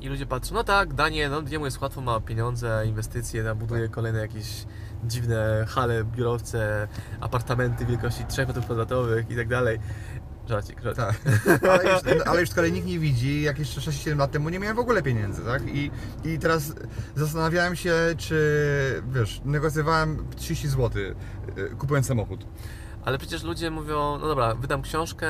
I 0.00 0.08
ludzie 0.08 0.26
patrzą, 0.26 0.54
no 0.54 0.64
tak, 0.64 0.94
Danie, 0.94 1.28
no 1.28 1.42
jemu 1.48 1.64
jest 1.64 1.80
łatwo, 1.80 2.00
ma 2.00 2.20
pieniądze, 2.20 2.82
inwestycje, 2.86 3.44
tam 3.44 3.58
buduje 3.58 3.82
Tak. 3.82 3.90
kolejne 3.90 4.18
jakieś 4.18 4.64
dziwne 5.04 5.64
hale, 5.68 6.04
biurowce, 6.04 6.88
apartamenty 7.20 7.86
wielkości 7.86 8.24
3 8.28 8.46
metrów 8.46 8.64
kwadratowych 8.64 9.30
i 9.30 9.36
tak 9.36 9.48
dalej. 9.48 9.78
Żarcik, 10.50 10.82
żarcik. 10.82 11.04
Tak, 11.04 11.20
ale 11.72 11.92
już, 11.92 12.26
ale 12.26 12.40
już 12.40 12.50
z 12.50 12.54
kolei 12.54 12.72
nikt 12.72 12.86
nie 12.86 12.98
widzi, 12.98 13.42
jak 13.42 13.58
jeszcze 13.58 13.80
6-7 13.80 14.18
lat 14.18 14.30
temu 14.30 14.48
nie 14.48 14.58
miałem 14.58 14.76
w 14.76 14.80
ogóle 14.80 15.02
pieniędzy, 15.02 15.42
tak? 15.42 15.62
I, 15.66 15.90
I 16.24 16.38
teraz 16.38 16.72
zastanawiałem 17.16 17.76
się, 17.76 17.94
czy, 18.18 19.02
wiesz, 19.12 19.40
negocjowałem 19.44 20.26
30 20.36 20.68
zł 20.68 20.90
kupując 21.78 22.06
samochód. 22.06 22.46
Ale 23.04 23.18
przecież 23.18 23.42
ludzie 23.42 23.70
mówią, 23.70 24.18
no 24.20 24.28
dobra, 24.28 24.54
wydam 24.54 24.82
książkę 24.82 25.28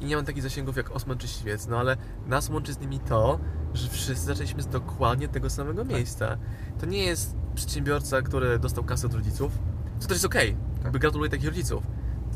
i 0.00 0.04
nie 0.04 0.16
mam 0.16 0.24
takich 0.24 0.42
zasięgów 0.42 0.76
jak 0.76 0.90
Osman 0.90 1.18
czy 1.18 1.28
Siwiec, 1.28 1.66
no 1.66 1.78
ale 1.78 1.96
nas 2.26 2.48
łączy 2.48 2.72
z 2.72 2.80
nimi 2.80 3.00
to, 3.00 3.40
że 3.74 3.88
wszyscy 3.88 4.26
zaczęliśmy 4.26 4.62
z 4.62 4.66
dokładnie 4.66 5.28
tego 5.28 5.50
samego 5.50 5.84
miejsca. 5.84 6.36
To 6.80 6.86
nie 6.86 7.04
jest 7.04 7.36
przedsiębiorca, 7.54 8.22
który 8.22 8.58
dostał 8.58 8.84
kasę 8.84 9.06
od 9.06 9.14
rodziców, 9.14 9.52
co 9.98 10.08
też 10.08 10.14
jest 10.14 10.24
okej, 10.24 10.56
jakby 10.82 10.98
gratuluję 10.98 11.30
takich 11.30 11.46
rodziców. 11.46 11.82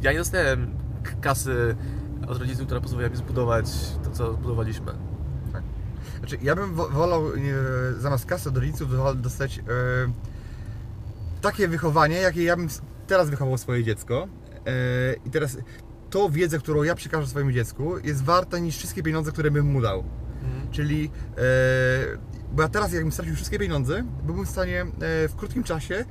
Ja 0.02 0.12
nie 0.12 0.18
dostałem 0.18 0.76
kasy 1.20 1.76
od 2.28 2.38
rodziców, 2.38 2.64
która 2.66 2.80
pozwoliła 2.80 3.10
mi 3.10 3.16
zbudować 3.16 3.66
to, 4.04 4.10
co 4.10 4.32
zbudowaliśmy. 4.32 4.92
Znaczy, 6.18 6.38
ja 6.42 6.56
bym 6.56 6.74
wo- 6.74 6.88
wolał 6.88 7.26
e, 7.28 7.30
zamiast 7.98 8.26
kasy 8.26 8.48
od 8.48 8.56
rodziców 8.56 8.90
do- 8.90 9.14
dostać 9.14 9.58
e, 9.58 9.62
takie 11.40 11.68
wychowanie, 11.68 12.16
jakie 12.16 12.42
ja 12.44 12.56
bym 12.56 12.68
teraz 13.06 13.30
wychował 13.30 13.58
swoje 13.58 13.84
dziecko. 13.84 14.28
E, 14.66 14.70
I 15.26 15.30
teraz 15.30 15.56
tą 16.10 16.28
wiedzę, 16.30 16.58
którą 16.58 16.82
ja 16.82 16.94
przekażę 16.94 17.26
swojemu 17.26 17.52
dziecku, 17.52 17.98
jest 17.98 18.24
warta 18.24 18.58
niż 18.58 18.76
wszystkie 18.76 19.02
pieniądze, 19.02 19.32
które 19.32 19.50
bym 19.50 19.66
mu 19.72 19.80
dał. 19.80 20.04
Czyli, 20.70 21.10
e, 21.38 21.40
bo 22.52 22.62
ja 22.62 22.68
teraz, 22.68 22.92
jakbym 22.92 23.12
stracił 23.12 23.34
wszystkie 23.34 23.58
pieniądze, 23.58 24.04
byłbym 24.22 24.46
w 24.46 24.50
stanie 24.50 24.82
e, 24.82 24.86
w 25.28 25.36
krótkim 25.36 25.62
czasie 25.62 26.04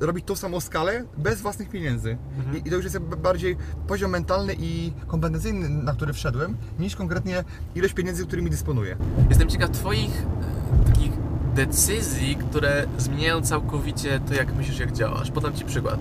robić 0.00 0.24
tą 0.24 0.36
samą 0.36 0.60
skalę 0.60 1.04
bez 1.18 1.40
własnych 1.40 1.68
pieniędzy. 1.68 2.16
Mhm. 2.38 2.56
I, 2.56 2.68
I 2.68 2.70
to 2.70 2.76
już 2.76 2.84
jest 2.84 2.98
bardziej 2.98 3.56
poziom 3.88 4.10
mentalny 4.10 4.54
i 4.58 4.92
kompetencyjny, 5.06 5.68
na 5.68 5.92
który 5.92 6.12
wszedłem, 6.12 6.56
niż 6.78 6.96
konkretnie 6.96 7.44
ilość 7.74 7.94
pieniędzy, 7.94 8.26
którymi 8.26 8.50
dysponuję. 8.50 8.96
Jestem 9.28 9.48
ciekaw 9.48 9.70
Twoich 9.70 10.22
e, 10.82 10.84
takich 10.92 11.12
decyzji, 11.54 12.36
które 12.36 12.86
zmieniają 12.98 13.40
całkowicie 13.42 14.20
to, 14.28 14.34
jak 14.34 14.54
myślisz, 14.56 14.78
jak 14.78 14.92
działasz. 14.92 15.30
Podam 15.30 15.52
Ci 15.54 15.64
przykład. 15.64 15.98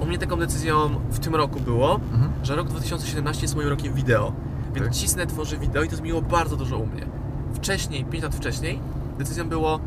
U 0.00 0.06
mnie 0.06 0.18
taką 0.18 0.36
decyzją 0.36 1.00
w 1.10 1.18
tym 1.18 1.34
roku 1.34 1.60
było, 1.60 1.94
Mhm. 2.12 2.30
że 2.42 2.56
rok 2.56 2.68
2017 2.68 3.42
jest 3.42 3.56
moim 3.56 3.68
rokiem 3.68 3.94
wideo. 3.94 4.32
Więc 4.74 4.86
Tak. 4.86 4.94
cisnę, 4.96 5.26
tworzę 5.26 5.56
wideo 5.58 5.82
i 5.82 5.88
to 5.88 5.96
zmieniło 5.96 6.22
bardzo 6.22 6.56
dużo 6.56 6.78
u 6.78 6.86
mnie. 6.86 7.06
Wcześniej, 7.54 8.04
5 8.04 8.24
lat 8.24 8.34
wcześniej, 8.34 8.78
decyzją 9.18 9.48
było, 9.48 9.80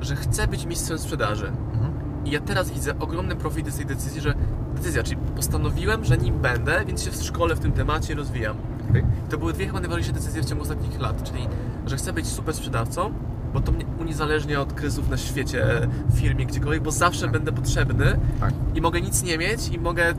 że 0.00 0.16
chcę 0.16 0.46
być 0.46 0.66
mistrzem 0.66 0.98
sprzedaży. 0.98 1.46
Mhm. 1.72 1.93
I 2.24 2.30
ja 2.30 2.40
teraz 2.40 2.70
widzę 2.70 2.98
ogromne 2.98 3.36
profity 3.36 3.70
z 3.70 3.76
tej 3.76 3.86
decyzji, 3.86 4.20
że 4.20 4.34
decyzja, 4.76 5.02
czyli 5.02 5.16
postanowiłem, 5.36 6.04
że 6.04 6.16
nim 6.18 6.38
będę, 6.38 6.84
więc 6.86 7.02
się 7.04 7.10
w 7.10 7.22
szkole 7.22 7.54
w 7.54 7.60
tym 7.60 7.72
temacie 7.72 8.14
rozwijam. 8.14 8.56
Okej. 8.90 9.04
To 9.30 9.38
były 9.38 9.52
dwie 9.52 9.66
chyba 9.66 9.80
najważniejsze 9.80 10.12
decyzje 10.12 10.42
w 10.42 10.46
ciągu 10.46 10.62
ostatnich 10.62 11.00
lat, 11.00 11.22
czyli 11.22 11.48
że 11.86 11.96
chcę 11.96 12.12
być 12.12 12.26
super 12.26 12.54
sprzedawcą, 12.54 13.12
bo 13.54 13.60
to 13.60 13.72
mnie 13.72 13.84
uniezależnia 14.00 14.60
od 14.60 14.72
kryzysów 14.72 15.08
na 15.08 15.16
świecie, 15.16 15.66
w 16.08 16.18
firmie, 16.18 16.46
gdziekolwiek, 16.46 16.82
bo 16.82 16.90
zawsze 16.90 17.22
Tak. 17.22 17.30
będę 17.32 17.52
potrzebny 17.52 18.18
Tak. 18.40 18.54
i 18.74 18.80
mogę 18.80 19.00
nic 19.00 19.22
nie 19.22 19.38
mieć 19.38 19.68
i 19.68 19.78
mogę 19.78 20.14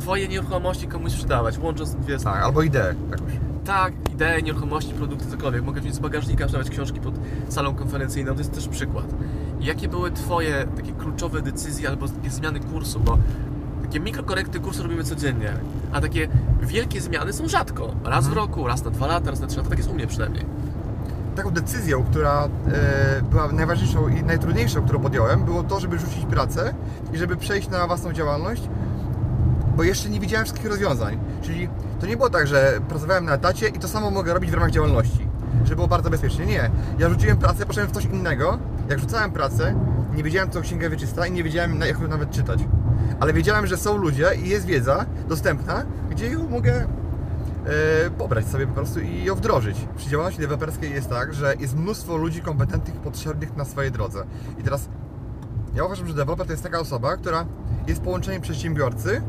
Twoje 0.00 0.28
nieruchomości 0.28 0.86
komuś 0.88 1.12
sprzedawać, 1.12 1.58
łącząc 1.58 1.94
dwie 1.94 2.18
Tak, 2.18 2.42
albo 2.42 2.62
ideę 2.62 2.94
jakąś. 3.10 3.32
Tak, 3.64 3.92
idee, 4.14 4.42
nieruchomości, 4.42 4.94
produkty, 4.94 5.30
cokolwiek. 5.30 5.62
Mogę 5.62 5.80
wziąć 5.80 5.94
z 5.94 5.98
bagażnika, 5.98 6.44
sprzedawać 6.44 6.70
książki 6.70 7.00
pod 7.00 7.14
salą 7.48 7.74
konferencyjną, 7.74 8.32
to 8.32 8.38
jest 8.38 8.52
też 8.54 8.68
przykład. 8.68 9.04
I 9.60 9.64
jakie 9.64 9.88
były 9.88 10.10
Twoje 10.10 10.66
takie 10.76 10.92
kluczowe 10.92 11.42
decyzje 11.42 11.88
albo 11.88 12.06
zmiany 12.28 12.60
kursu, 12.60 13.00
bo 13.00 13.18
takie 13.82 14.00
mikrokorekty 14.00 14.60
kursu 14.60 14.82
robimy 14.82 15.04
codziennie, 15.04 15.52
a 15.92 16.00
takie 16.00 16.28
wielkie 16.62 17.00
zmiany 17.00 17.32
są 17.32 17.48
rzadko. 17.48 17.94
Raz 18.04 18.24
w 18.24 18.28
Mhm. 18.28 18.46
roku, 18.48 18.66
raz 18.66 18.84
na 18.84 18.90
dwa 18.90 19.06
lata, 19.06 19.30
raz 19.30 19.40
na 19.40 19.46
trzy 19.46 19.56
lata, 19.56 19.68
tak 19.68 19.78
jest 19.78 19.90
u 19.90 19.94
mnie 19.94 20.06
przynajmniej. 20.06 20.44
Taką 21.36 21.50
decyzją, 21.50 22.04
która 22.04 22.48
e, 22.72 23.22
była 23.22 23.52
najważniejszą 23.52 24.08
i 24.08 24.22
najtrudniejszą, 24.22 24.82
którą 24.82 25.00
podjąłem, 25.00 25.44
było 25.44 25.62
to, 25.62 25.80
żeby 25.80 25.98
rzucić 25.98 26.26
pracę 26.26 26.74
i 27.12 27.18
żeby 27.18 27.36
przejść 27.36 27.68
na 27.68 27.86
własną 27.86 28.12
działalność, 28.12 28.62
bo 29.80 29.84
jeszcze 29.84 30.10
nie 30.10 30.20
widziałem 30.20 30.44
wszystkich 30.44 30.68
rozwiązań. 30.68 31.18
Czyli 31.42 31.68
to 32.00 32.06
nie 32.06 32.16
było 32.16 32.30
tak, 32.30 32.46
że 32.46 32.80
pracowałem 32.88 33.24
na 33.24 33.34
etacie 33.34 33.68
i 33.68 33.78
to 33.78 33.88
samo 33.88 34.10
mogę 34.10 34.34
robić 34.34 34.50
w 34.50 34.54
ramach 34.54 34.70
działalności, 34.70 35.28
że 35.64 35.74
było 35.74 35.88
bardzo 35.88 36.10
bezpiecznie. 36.10 36.46
Nie. 36.46 36.70
Ja 36.98 37.08
rzuciłem 37.08 37.38
pracę, 37.38 37.66
poszedłem 37.66 37.92
w 37.92 37.94
coś 37.94 38.04
innego. 38.04 38.58
Jak 38.88 38.98
rzucałem 38.98 39.32
pracę, 39.32 39.74
nie 40.14 40.22
wiedziałem, 40.22 40.50
co 40.50 40.60
księga 40.60 40.90
wieczysta 40.90 41.26
i 41.26 41.32
nie 41.32 41.44
wiedziałem, 41.44 41.80
jak 41.80 42.00
ją 42.00 42.08
nawet 42.08 42.30
czytać. 42.30 42.60
Ale 43.20 43.32
wiedziałem, 43.32 43.66
że 43.66 43.76
są 43.76 43.96
ludzie 43.96 44.30
i 44.44 44.48
jest 44.48 44.66
wiedza 44.66 45.06
dostępna, 45.28 45.82
gdzie 46.10 46.26
ją 46.26 46.48
mogę 46.48 46.74
e, 46.74 46.86
pobrać 48.18 48.46
sobie 48.46 48.66
po 48.66 48.74
prostu 48.74 49.00
i 49.00 49.24
ją 49.24 49.34
wdrożyć. 49.34 49.76
Przy 49.96 50.10
działalności 50.10 50.40
deweloperskiej 50.40 50.92
jest 50.92 51.08
tak, 51.08 51.34
że 51.34 51.54
jest 51.60 51.76
mnóstwo 51.76 52.16
ludzi 52.16 52.42
kompetentnych, 52.42 52.96
potrzebnych 52.96 53.56
na 53.56 53.64
swojej 53.64 53.92
drodze. 53.92 54.24
I 54.58 54.62
teraz 54.62 54.88
ja 55.74 55.84
uważam, 55.84 56.06
że 56.06 56.14
deweloper 56.14 56.46
to 56.46 56.52
jest 56.52 56.62
taka 56.62 56.78
osoba, 56.78 57.16
która 57.16 57.46
jest 57.86 58.00
połączeniem 58.00 58.42
przedsiębiorcy 58.42 59.22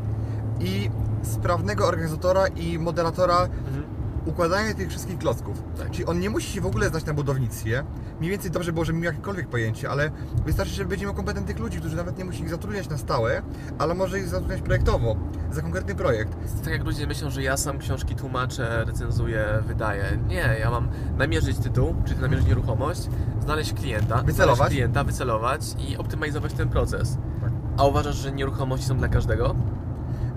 i 0.62 0.90
sprawnego 1.22 1.86
organizatora 1.86 2.46
i 2.46 2.78
moderatora 2.78 3.48
układania 4.26 4.74
tych 4.74 4.88
wszystkich 4.88 5.18
klocków. 5.18 5.62
Tak. 5.78 5.90
Czyli 5.90 6.04
on 6.04 6.20
nie 6.20 6.30
musi 6.30 6.52
się 6.52 6.60
w 6.60 6.66
ogóle 6.66 6.88
znać 6.88 7.04
na 7.04 7.14
budownictwie. 7.14 7.84
Mniej 8.18 8.30
więcej 8.30 8.50
dobrze 8.50 8.72
było, 8.72 8.84
żeby 8.84 8.98
miał 8.98 9.12
jakiekolwiek 9.12 9.48
pojęcie, 9.48 9.90
ale 9.90 10.10
wystarczy, 10.46 10.72
że 10.74 10.84
będzie 10.84 11.06
miał 11.06 11.14
kompetentnych 11.14 11.58
ludzi, 11.58 11.78
którzy 11.78 11.96
nawet 11.96 12.18
nie 12.18 12.24
musi 12.24 12.42
ich 12.42 12.48
zatrudniać 12.50 12.88
na 12.88 12.98
stałe, 12.98 13.42
ale 13.78 13.94
może 13.94 14.18
ich 14.18 14.28
zatrudniać 14.28 14.60
projektowo, 14.62 15.16
za 15.52 15.62
konkretny 15.62 15.94
projekt. 15.94 16.32
Tak 16.64 16.72
jak 16.72 16.84
ludzie 16.84 17.06
myślą, 17.06 17.30
że 17.30 17.42
ja 17.42 17.56
sam 17.56 17.78
książki 17.78 18.14
tłumaczę, 18.14 18.84
recenzuję, 18.86 19.44
wydaję. 19.66 20.18
Nie, 20.28 20.56
ja 20.60 20.70
mam 20.70 20.88
namierzyć 21.18 21.58
tytuł, 21.58 21.94
czyli 22.04 22.20
namierzyć 22.20 22.46
nieruchomość, 22.46 23.08
znaleźć 23.40 23.72
klienta, 23.72 24.22
Wycelować. 24.22 24.56
znaleźć 24.56 24.74
klienta, 24.76 25.04
wycelować 25.04 25.60
i 25.88 25.96
optymalizować 25.96 26.52
ten 26.52 26.68
proces. 26.68 27.16
Tak. 27.40 27.50
A 27.78 27.84
uważasz, 27.84 28.16
że 28.16 28.32
nieruchomości 28.32 28.86
są 28.86 28.96
dla 28.98 29.08
każdego? 29.08 29.54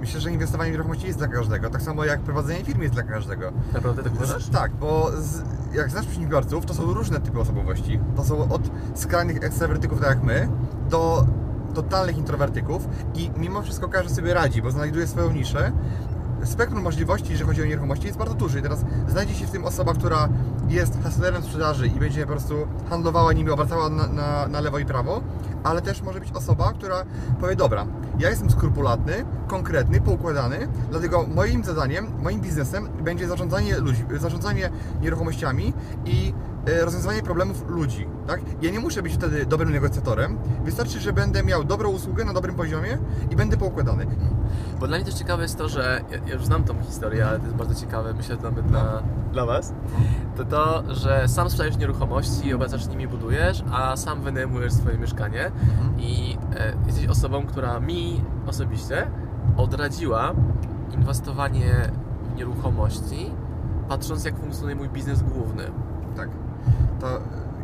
Myślę, 0.05 0.21
że 0.21 0.31
inwestowanie 0.31 0.69
w 0.69 0.73
nieruchomości 0.73 1.07
jest 1.07 1.19
dla 1.19 1.27
każdego, 1.27 1.69
tak 1.69 1.81
samo 1.81 2.05
jak 2.05 2.19
prowadzenie 2.19 2.65
firmy 2.65 2.83
jest 2.83 2.93
dla 2.93 3.03
każdego. 3.03 3.51
Naprawdę 3.73 4.03
tak 4.03 4.13
uważasz? 4.13 4.49
Tak, 4.49 4.71
bo 4.71 5.11
z, 5.19 5.41
jak 5.73 5.91
znasz 5.91 6.05
przedsiębiorców, 6.05 6.65
to 6.65 6.73
są 6.73 6.93
różne 6.93 7.19
typy 7.19 7.39
osobowości. 7.39 7.99
To 8.15 8.23
są 8.23 8.49
od 8.49 8.61
skrajnych 8.95 9.43
ekstrawertyków, 9.43 9.99
tak 9.99 10.09
jak 10.09 10.23
my, 10.23 10.49
do 10.89 11.25
totalnych 11.73 12.17
introwertyków 12.17 12.87
i 13.15 13.31
mimo 13.37 13.61
wszystko 13.61 13.87
każdy 13.87 14.15
sobie 14.15 14.33
radzi, 14.33 14.61
bo 14.61 14.71
znajduje 14.71 15.07
swoją 15.07 15.31
niszę. 15.31 15.71
Spektrum 16.43 16.83
możliwości, 16.83 17.31
jeżeli 17.31 17.47
chodzi 17.47 17.61
o 17.61 17.65
nieruchomości, 17.65 18.05
jest 18.05 18.17
bardzo 18.17 18.35
duży. 18.35 18.59
I 18.59 18.61
teraz 18.61 18.85
znajdzie 19.07 19.33
się 19.33 19.47
w 19.47 19.51
tym 19.51 19.65
osoba, 19.65 19.93
która 19.93 20.29
jest 20.67 21.03
hustlerem 21.03 21.43
sprzedaży 21.43 21.87
i 21.87 21.99
będzie 21.99 22.21
po 22.21 22.31
prostu 22.31 22.55
handlowała 22.89 23.33
nimi, 23.33 23.49
obracała 23.49 23.89
na, 23.89 24.07
na, 24.07 24.47
na 24.47 24.59
lewo 24.59 24.79
i 24.79 24.85
prawo, 24.85 25.21
ale 25.63 25.81
też 25.81 26.01
może 26.01 26.19
być 26.19 26.31
osoba, 26.31 26.73
która 26.73 27.03
powie, 27.39 27.55
dobra, 27.55 27.85
ja 28.19 28.29
jestem 28.29 28.49
skrupulatny, 28.49 29.25
konkretny, 29.47 30.01
poukładany, 30.01 30.67
dlatego 30.91 31.25
moim 31.35 31.63
zadaniem, 31.63 32.07
moim 32.23 32.41
biznesem 32.41 32.87
będzie 33.03 33.27
zarządzanie 33.27 33.77
ludźmi, 33.77 34.05
zarządzanie 34.19 34.69
nieruchomościami 35.01 35.73
i 36.05 36.33
rozwiązywanie 36.65 37.23
problemów 37.23 37.69
ludzi, 37.69 38.07
tak? 38.27 38.41
Ja 38.61 38.71
nie 38.71 38.79
muszę 38.79 39.01
być 39.01 39.13
wtedy 39.13 39.45
dobrym 39.45 39.71
negocjatorem, 39.71 40.37
wystarczy, 40.63 40.99
że 40.99 41.13
będę 41.13 41.43
miał 41.43 41.63
dobrą 41.63 41.89
usługę 41.89 42.25
na 42.25 42.33
dobrym 42.33 42.55
poziomie 42.55 42.97
i 43.31 43.35
będę 43.35 43.57
poukładany. 43.57 44.05
Bo 44.79 44.87
dla 44.87 44.97
mnie 44.97 45.05
też 45.05 45.13
ciekawe 45.13 45.43
jest 45.43 45.57
to, 45.57 45.69
że 45.69 46.01
ja, 46.11 46.17
ja 46.27 46.33
już 46.33 46.45
znam 46.45 46.63
tą 46.63 46.81
historię, 46.83 47.27
ale 47.27 47.39
to 47.39 47.45
jest 47.45 47.55
bardzo 47.57 47.75
ciekawe, 47.81 48.13
myślę 48.13 48.37
nawet 48.43 48.65
dla, 48.65 49.03
dla 49.31 49.45
Was. 49.45 49.73
To 50.37 50.45
to, 50.45 50.83
że 50.87 51.27
sam 51.27 51.49
sprzedajesz 51.49 51.77
nieruchomości, 51.77 52.53
obracasz 52.53 52.87
nimi 52.87 53.07
budujesz, 53.07 53.63
a 53.71 53.97
sam 53.97 54.21
wynajmujesz 54.21 54.73
swoje 54.73 54.97
mieszkanie 54.97 55.51
i 55.97 56.37
e, 56.55 56.73
jesteś 56.87 57.07
osobą, 57.07 57.45
która 57.45 57.79
mi 57.79 58.23
osobiście 58.47 59.07
odradziła 59.57 60.33
inwestowanie 60.93 61.89
w 62.33 62.35
nieruchomości, 62.35 63.31
patrząc 63.89 64.25
jak 64.25 64.37
funkcjonuje 64.37 64.75
mój 64.75 64.89
biznes 64.89 65.23
główny. 65.23 65.63
Tak. 66.15 66.29
To 66.99 67.07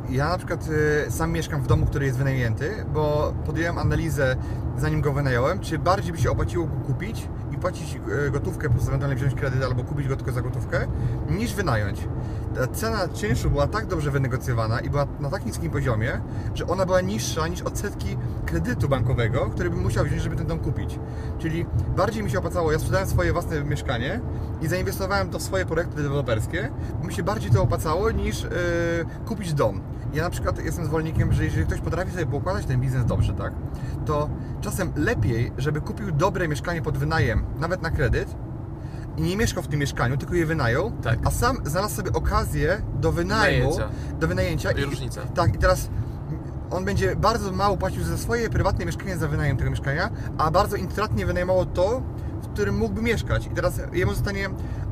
ja 0.09 0.29
na 0.29 0.37
przykład 0.37 0.67
y, 1.07 1.11
sam 1.11 1.31
mieszkam 1.31 1.61
w 1.61 1.67
domu, 1.67 1.85
który 1.85 2.05
jest 2.05 2.17
wynajęty, 2.17 2.85
bo 2.93 3.33
podjąłem 3.45 3.77
analizę, 3.77 4.35
zanim 4.77 5.01
go 5.01 5.13
wynająłem, 5.13 5.59
czy 5.59 5.79
bardziej 5.79 6.11
by 6.11 6.17
się 6.17 6.31
opłaciło 6.31 6.65
go 6.67 6.75
kupić 6.87 7.27
płacić 7.61 7.99
y, 8.27 8.31
gotówkę, 8.31 8.69
plus 8.69 8.87
ewentualnie 8.87 9.15
wziąć 9.15 9.35
kredyt 9.35 9.63
albo 9.63 9.83
kupić 9.83 10.07
go 10.07 10.15
tylko 10.15 10.31
za 10.31 10.41
gotówkę, 10.41 10.87
niż 11.29 11.53
wynająć. 11.53 12.07
Ta 12.55 12.67
cena 12.67 13.07
czynszu 13.07 13.49
była 13.49 13.67
tak 13.67 13.85
dobrze 13.85 14.11
wynegocjowana 14.11 14.79
i 14.79 14.89
była 14.89 15.07
na 15.19 15.29
tak 15.29 15.45
niskim 15.45 15.71
poziomie, 15.71 16.21
że 16.55 16.67
ona 16.67 16.85
była 16.85 17.01
niższa 17.01 17.47
niż 17.47 17.61
odsetki 17.61 18.17
kredytu 18.45 18.89
bankowego, 18.89 19.49
który 19.49 19.69
bym 19.69 19.79
musiał 19.79 20.05
wziąć, 20.05 20.21
żeby 20.21 20.35
ten 20.35 20.47
dom 20.47 20.59
kupić. 20.59 20.99
Czyli 21.39 21.65
bardziej 21.97 22.23
mi 22.23 22.31
się 22.31 22.39
opłacało, 22.39 22.71
ja 22.71 22.79
sprzedałem 22.79 23.07
swoje 23.07 23.33
własne 23.33 23.63
mieszkanie 23.63 24.19
i 24.61 24.67
zainwestowałem 24.67 25.29
to 25.29 25.39
w 25.39 25.41
swoje 25.41 25.65
projekty 25.65 26.03
deweloperskie, 26.03 26.71
bo 27.01 27.07
mi 27.07 27.13
się 27.13 27.23
bardziej 27.23 27.51
to 27.51 27.63
opłacało 27.63 28.11
niż 28.11 28.43
yy, 28.43 28.49
kupić 29.25 29.53
dom. 29.53 29.81
Ja 30.13 30.23
na 30.23 30.29
przykład 30.29 30.63
jestem 30.65 30.85
zwolennikiem, 30.85 31.33
że 31.33 31.43
jeżeli 31.45 31.65
ktoś 31.65 31.79
potrafi 31.81 32.11
sobie 32.11 32.25
poukładać 32.25 32.65
ten 32.65 32.79
biznes 32.81 33.05
dobrze, 33.05 33.33
tak, 33.33 33.53
to 34.05 34.29
czasem 34.61 34.91
lepiej, 34.95 35.51
żeby 35.57 35.81
kupił 35.81 36.11
dobre 36.11 36.47
mieszkanie 36.47 36.81
pod 36.81 36.97
wynajem, 36.97 37.43
nawet 37.59 37.81
na 37.81 37.89
kredyt, 37.91 38.35
i 39.17 39.21
nie 39.21 39.37
mieszkał 39.37 39.63
w 39.63 39.67
tym 39.67 39.79
mieszkaniu, 39.79 40.17
tylko 40.17 40.35
je 40.35 40.45
wynajął, 40.45 40.91
Tak. 41.01 41.19
a 41.25 41.31
sam 41.31 41.57
znalazł 41.65 41.95
sobie 41.95 42.11
okazję 42.13 42.81
do 43.01 43.11
wynajmu, 43.11 43.71
Wynajęcia. 43.71 44.15
do 44.19 44.27
wynajęcia. 44.27 44.71
I 44.71 44.83
różnica. 44.83 45.21
Tak, 45.21 45.55
i 45.55 45.57
teraz 45.57 45.89
on 46.71 46.85
będzie 46.85 47.15
bardzo 47.15 47.51
mało 47.51 47.77
płacił 47.77 48.03
za 48.03 48.17
swoje 48.17 48.49
prywatne 48.49 48.85
mieszkanie, 48.85 49.17
za 49.17 49.27
wynajem 49.27 49.57
tego 49.57 49.69
mieszkania, 49.69 50.09
a 50.37 50.51
bardzo 50.51 50.75
intratnie 50.75 51.25
wynajmowało 51.25 51.65
to, 51.65 52.01
w 52.43 52.47
którym 52.47 52.77
mógłby 52.77 53.01
mieszkać. 53.01 53.47
I 53.47 53.49
teraz 53.49 53.81
jemu 53.93 54.13
zostanie 54.13 54.49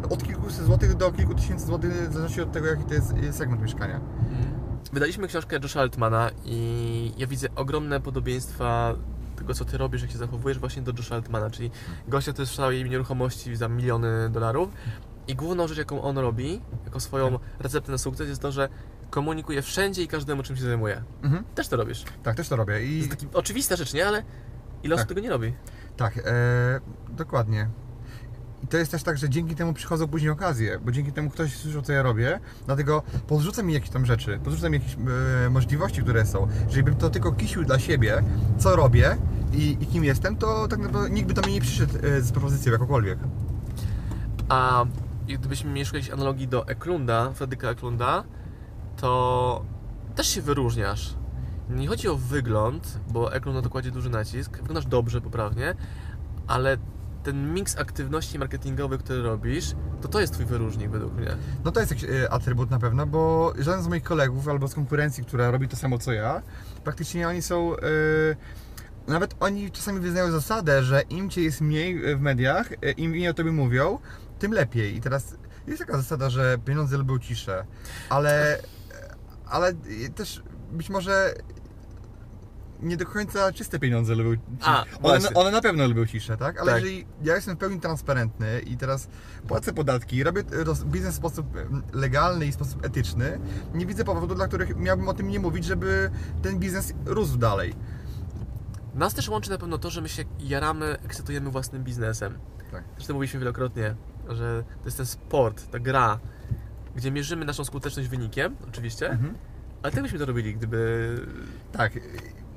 od 0.10 0.24
kilkuset 0.24 0.66
złotych 0.66 0.96
do 0.96 1.12
kilku 1.12 1.36
tysięcy 1.36 1.66
złotych, 1.66 1.92
w 1.92 2.14
zależności 2.14 2.42
od 2.42 2.52
tego, 2.52 2.68
jaki 2.68 2.84
to 2.84 2.94
jest 2.94 3.14
y, 3.24 3.34
segment 3.34 3.62
mieszkania. 3.62 4.00
Wydaliśmy 4.94 5.28
książkę 5.28 5.60
Josha 5.64 5.80
Altmana 5.82 6.30
i 6.46 7.12
ja 7.18 7.28
widzę 7.28 7.48
ogromne 7.56 8.00
podobieństwa 8.00 8.96
tego, 9.36 9.54
co 9.54 9.66
ty 9.66 9.78
robisz, 9.78 10.02
jak 10.02 10.12
się 10.12 10.18
zachowujesz 10.18 10.60
właśnie 10.60 10.82
do 10.82 10.92
Josha 10.98 11.16
Altmana, 11.16 11.50
czyli 11.50 11.72
gościa, 12.08 12.34
który 12.34 12.46
sprzedał 12.46 12.72
jej 12.72 12.90
nieruchomości 12.90 13.56
za 13.56 13.68
miliony 13.68 14.30
dolarów 14.30 14.70
i 15.28 15.36
główną 15.36 15.68
rzecz, 15.68 15.78
jaką 15.78 16.02
on 16.02 16.18
robi, 16.18 16.62
jako 16.86 17.00
swoją 17.00 17.40
receptę 17.60 17.92
na 17.92 17.98
sukces 17.98 18.30
jest 18.30 18.42
to, 18.42 18.52
że 18.52 18.70
komunikuje 19.10 19.62
wszędzie 19.62 20.04
i 20.04 20.08
każdemu, 20.08 20.44
czym 20.44 20.56
się 20.56 20.64
zajmuje. 20.64 21.04
Mhm. 21.24 21.44
Też 21.56 21.68
to 21.68 21.78
robisz. 21.78 22.04
Tak, 22.24 22.36
też 22.36 22.50
to 22.50 22.56
robię. 22.56 22.74
To 22.74 22.80
I 22.80 22.98
jest 22.98 23.10
taka 23.10 23.24
oczywista 23.34 23.76
rzecz, 23.76 23.94
nie? 23.94 24.08
Ale 24.08 24.24
ile 24.84 24.96
osób 24.96 25.02
Tak. 25.02 25.10
tego 25.16 25.22
nie 25.22 25.30
robi? 25.30 25.54
tak, 25.98 26.18
e, 26.18 26.22
dokładnie. 27.10 27.70
I 28.64 28.68
to 28.68 28.78
jest 28.78 28.92
też 28.92 29.04
tak, 29.04 29.18
że 29.18 29.30
dzięki 29.30 29.56
temu 29.56 29.74
przychodzą 29.74 30.08
później 30.08 30.32
okazje, 30.32 30.80
bo 30.80 30.92
dzięki 30.92 31.12
temu 31.12 31.30
ktoś 31.30 31.56
słyszał, 31.56 31.82
co 31.82 31.94
ja 31.94 32.04
robię, 32.04 32.40
dlatego 32.66 33.04
podrzuca 33.28 33.64
mi 33.64 33.74
jakieś 33.74 33.90
tam 33.90 34.06
rzeczy, 34.06 34.40
podrzuca 34.44 34.70
mi 34.70 34.78
jakieś 34.78 34.98
e, 35.46 35.50
możliwości, 35.50 36.02
które 36.02 36.26
są. 36.26 36.48
Jeżeli 36.66 36.84
bym 36.84 36.96
to 36.96 37.10
tylko 37.10 37.32
kisił 37.32 37.64
dla 37.64 37.80
siebie, 37.80 38.24
co 38.58 38.76
robię 38.76 39.18
i, 39.54 39.78
i 39.82 39.86
kim 39.88 40.04
jestem, 40.04 40.36
to 40.36 40.68
tak 40.68 40.80
naprawdę 40.80 41.10
nikt 41.10 41.28
by 41.28 41.34
do 41.34 41.42
mnie 41.42 41.54
nie 41.54 41.62
przyszedł 41.62 41.94
e, 41.98 42.22
z 42.22 42.32
propozycją 42.32 42.72
jakąkolwiek. 42.72 43.20
A 44.50 44.86
gdybyśmy 45.28 45.72
mieli 45.72 45.86
szukać 45.86 46.10
analogii 46.10 46.48
do 46.48 46.68
Eklunda, 46.68 47.32
Fredryka 47.34 47.70
Eklunda, 47.70 48.24
to 48.98 49.66
też 50.16 50.28
się 50.28 50.42
wyróżniasz. 50.42 51.16
Nie 51.70 51.88
chodzi 51.88 52.08
o 52.08 52.16
wygląd, 52.16 53.00
bo 53.10 53.34
Eklund 53.34 53.56
na 53.56 53.62
to 53.62 53.70
kładzie 53.70 53.92
duży 53.92 54.10
nacisk. 54.10 54.58
Wyglądasz 54.58 54.86
dobrze, 54.86 55.22
poprawnie, 55.22 55.76
ale 56.48 56.78
ten 57.24 57.54
miks 57.54 57.78
aktywności 57.78 58.40
marketingowych, 58.40 59.04
który 59.04 59.22
robisz, 59.22 59.76
to 60.02 60.08
to 60.08 60.20
jest 60.20 60.34
twój 60.34 60.46
wyróżnik 60.46 60.90
według 60.90 61.14
mnie. 61.14 61.36
No 61.66 61.72
to 61.72 61.80
jest 61.80 61.92
jakiś 61.92 62.10
e, 62.10 62.34
atrybut 62.34 62.70
na 62.70 62.80
pewno, 62.80 63.06
bo 63.08 63.54
żaden 63.60 63.84
z 63.84 63.88
moich 63.88 64.04
kolegów 64.04 64.48
albo 64.48 64.68
z 64.68 64.76
konkurencji, 64.76 65.26
która 65.26 65.52
robi 65.52 65.68
to 65.68 65.76
samo 65.76 65.98
co 65.98 66.12
ja, 66.14 66.42
praktycznie 66.84 67.28
oni 67.28 67.42
są. 67.42 67.76
e, 67.76 67.80
nawet 69.08 69.36
oni 69.40 69.72
czasami 69.72 70.00
wyznają 70.00 70.32
zasadę, 70.32 70.84
że 70.84 71.02
im 71.02 71.30
cię 71.30 71.42
jest 71.42 71.62
mniej 71.62 72.12
e, 72.12 72.16
w 72.16 72.22
mediach, 72.22 72.70
im 72.98 73.12
mniej 73.12 73.30
o 73.30 73.34
tobie 73.34 73.52
mówią, 73.52 74.00
tym 74.40 74.54
lepiej. 74.54 74.96
I 74.96 75.02
teraz 75.02 75.36
jest 75.68 75.80
taka 75.80 75.98
zasada, 75.98 76.30
że 76.30 76.58
pieniądze 76.66 76.98
lubią 76.98 77.20
ciszę, 77.20 77.66
ale, 78.10 78.60
ale 79.46 79.74
też 80.16 80.44
być 80.72 80.90
może 80.90 81.34
nie 82.82 82.98
do 82.98 83.06
końca 83.06 83.52
czyste 83.54 83.80
pieniądze 83.80 84.16
lubią 84.16 84.36
ciszę. 84.60 84.70
A, 84.70 84.86
one, 85.04 85.30
one 85.34 85.52
na 85.52 85.62
pewno 85.62 85.88
lubią 85.88 86.06
ciszę, 86.06 86.38
tak? 86.38 86.60
Ale 86.62 86.72
Tak. 86.72 86.84
jeżeli 86.84 87.06
ja 87.24 87.36
jestem 87.36 87.56
w 87.56 87.60
pełni 87.60 87.80
transparentny 87.80 88.60
i 88.60 88.78
teraz 88.78 89.08
płacę 89.48 89.74
podatki, 89.74 90.24
robię 90.24 90.44
biznes 90.86 91.14
w 91.14 91.18
sposób 91.18 91.48
legalny 91.94 92.46
i 92.46 92.52
w 92.52 92.56
sposób 92.56 92.86
etyczny, 92.86 93.40
nie 93.74 93.86
widzę 93.86 94.04
powodu, 94.04 94.36
dla 94.36 94.48
których 94.48 94.76
miałbym 94.78 95.10
o 95.10 95.14
tym 95.14 95.28
nie 95.28 95.40
mówić, 95.40 95.66
żeby 95.66 96.12
ten 96.42 96.60
biznes 96.60 96.94
rósł 97.06 97.38
dalej. 97.38 97.74
Nas 98.96 99.14
też 99.14 99.30
łączy 99.30 99.50
na 99.50 99.58
pewno 99.58 99.78
to, 99.78 99.90
że 99.90 100.02
my 100.02 100.10
się 100.10 100.24
jaramy, 100.40 100.98
ekscytujemy 101.06 101.50
własnym 101.52 101.84
biznesem. 101.84 102.38
Tak. 102.72 102.84
Zresztą 102.96 103.14
mówiliśmy 103.14 103.40
wielokrotnie, 103.40 103.96
że 104.30 104.64
to 104.82 104.86
jest 104.86 104.98
ten 104.98 105.06
sport, 105.06 105.72
ta 105.72 105.80
gra, 105.80 106.20
gdzie 106.96 107.12
mierzymy 107.12 107.46
naszą 107.46 107.66
skuteczność 107.66 108.10
wynikiem, 108.10 108.56
oczywiście, 108.70 109.10
Mhm. 109.10 109.34
ale 109.84 109.92
tak 109.92 110.02
byśmy 110.04 110.20
to 110.20 110.26
robili, 110.26 110.56
gdyby 110.56 111.16
Tak. 111.72 111.94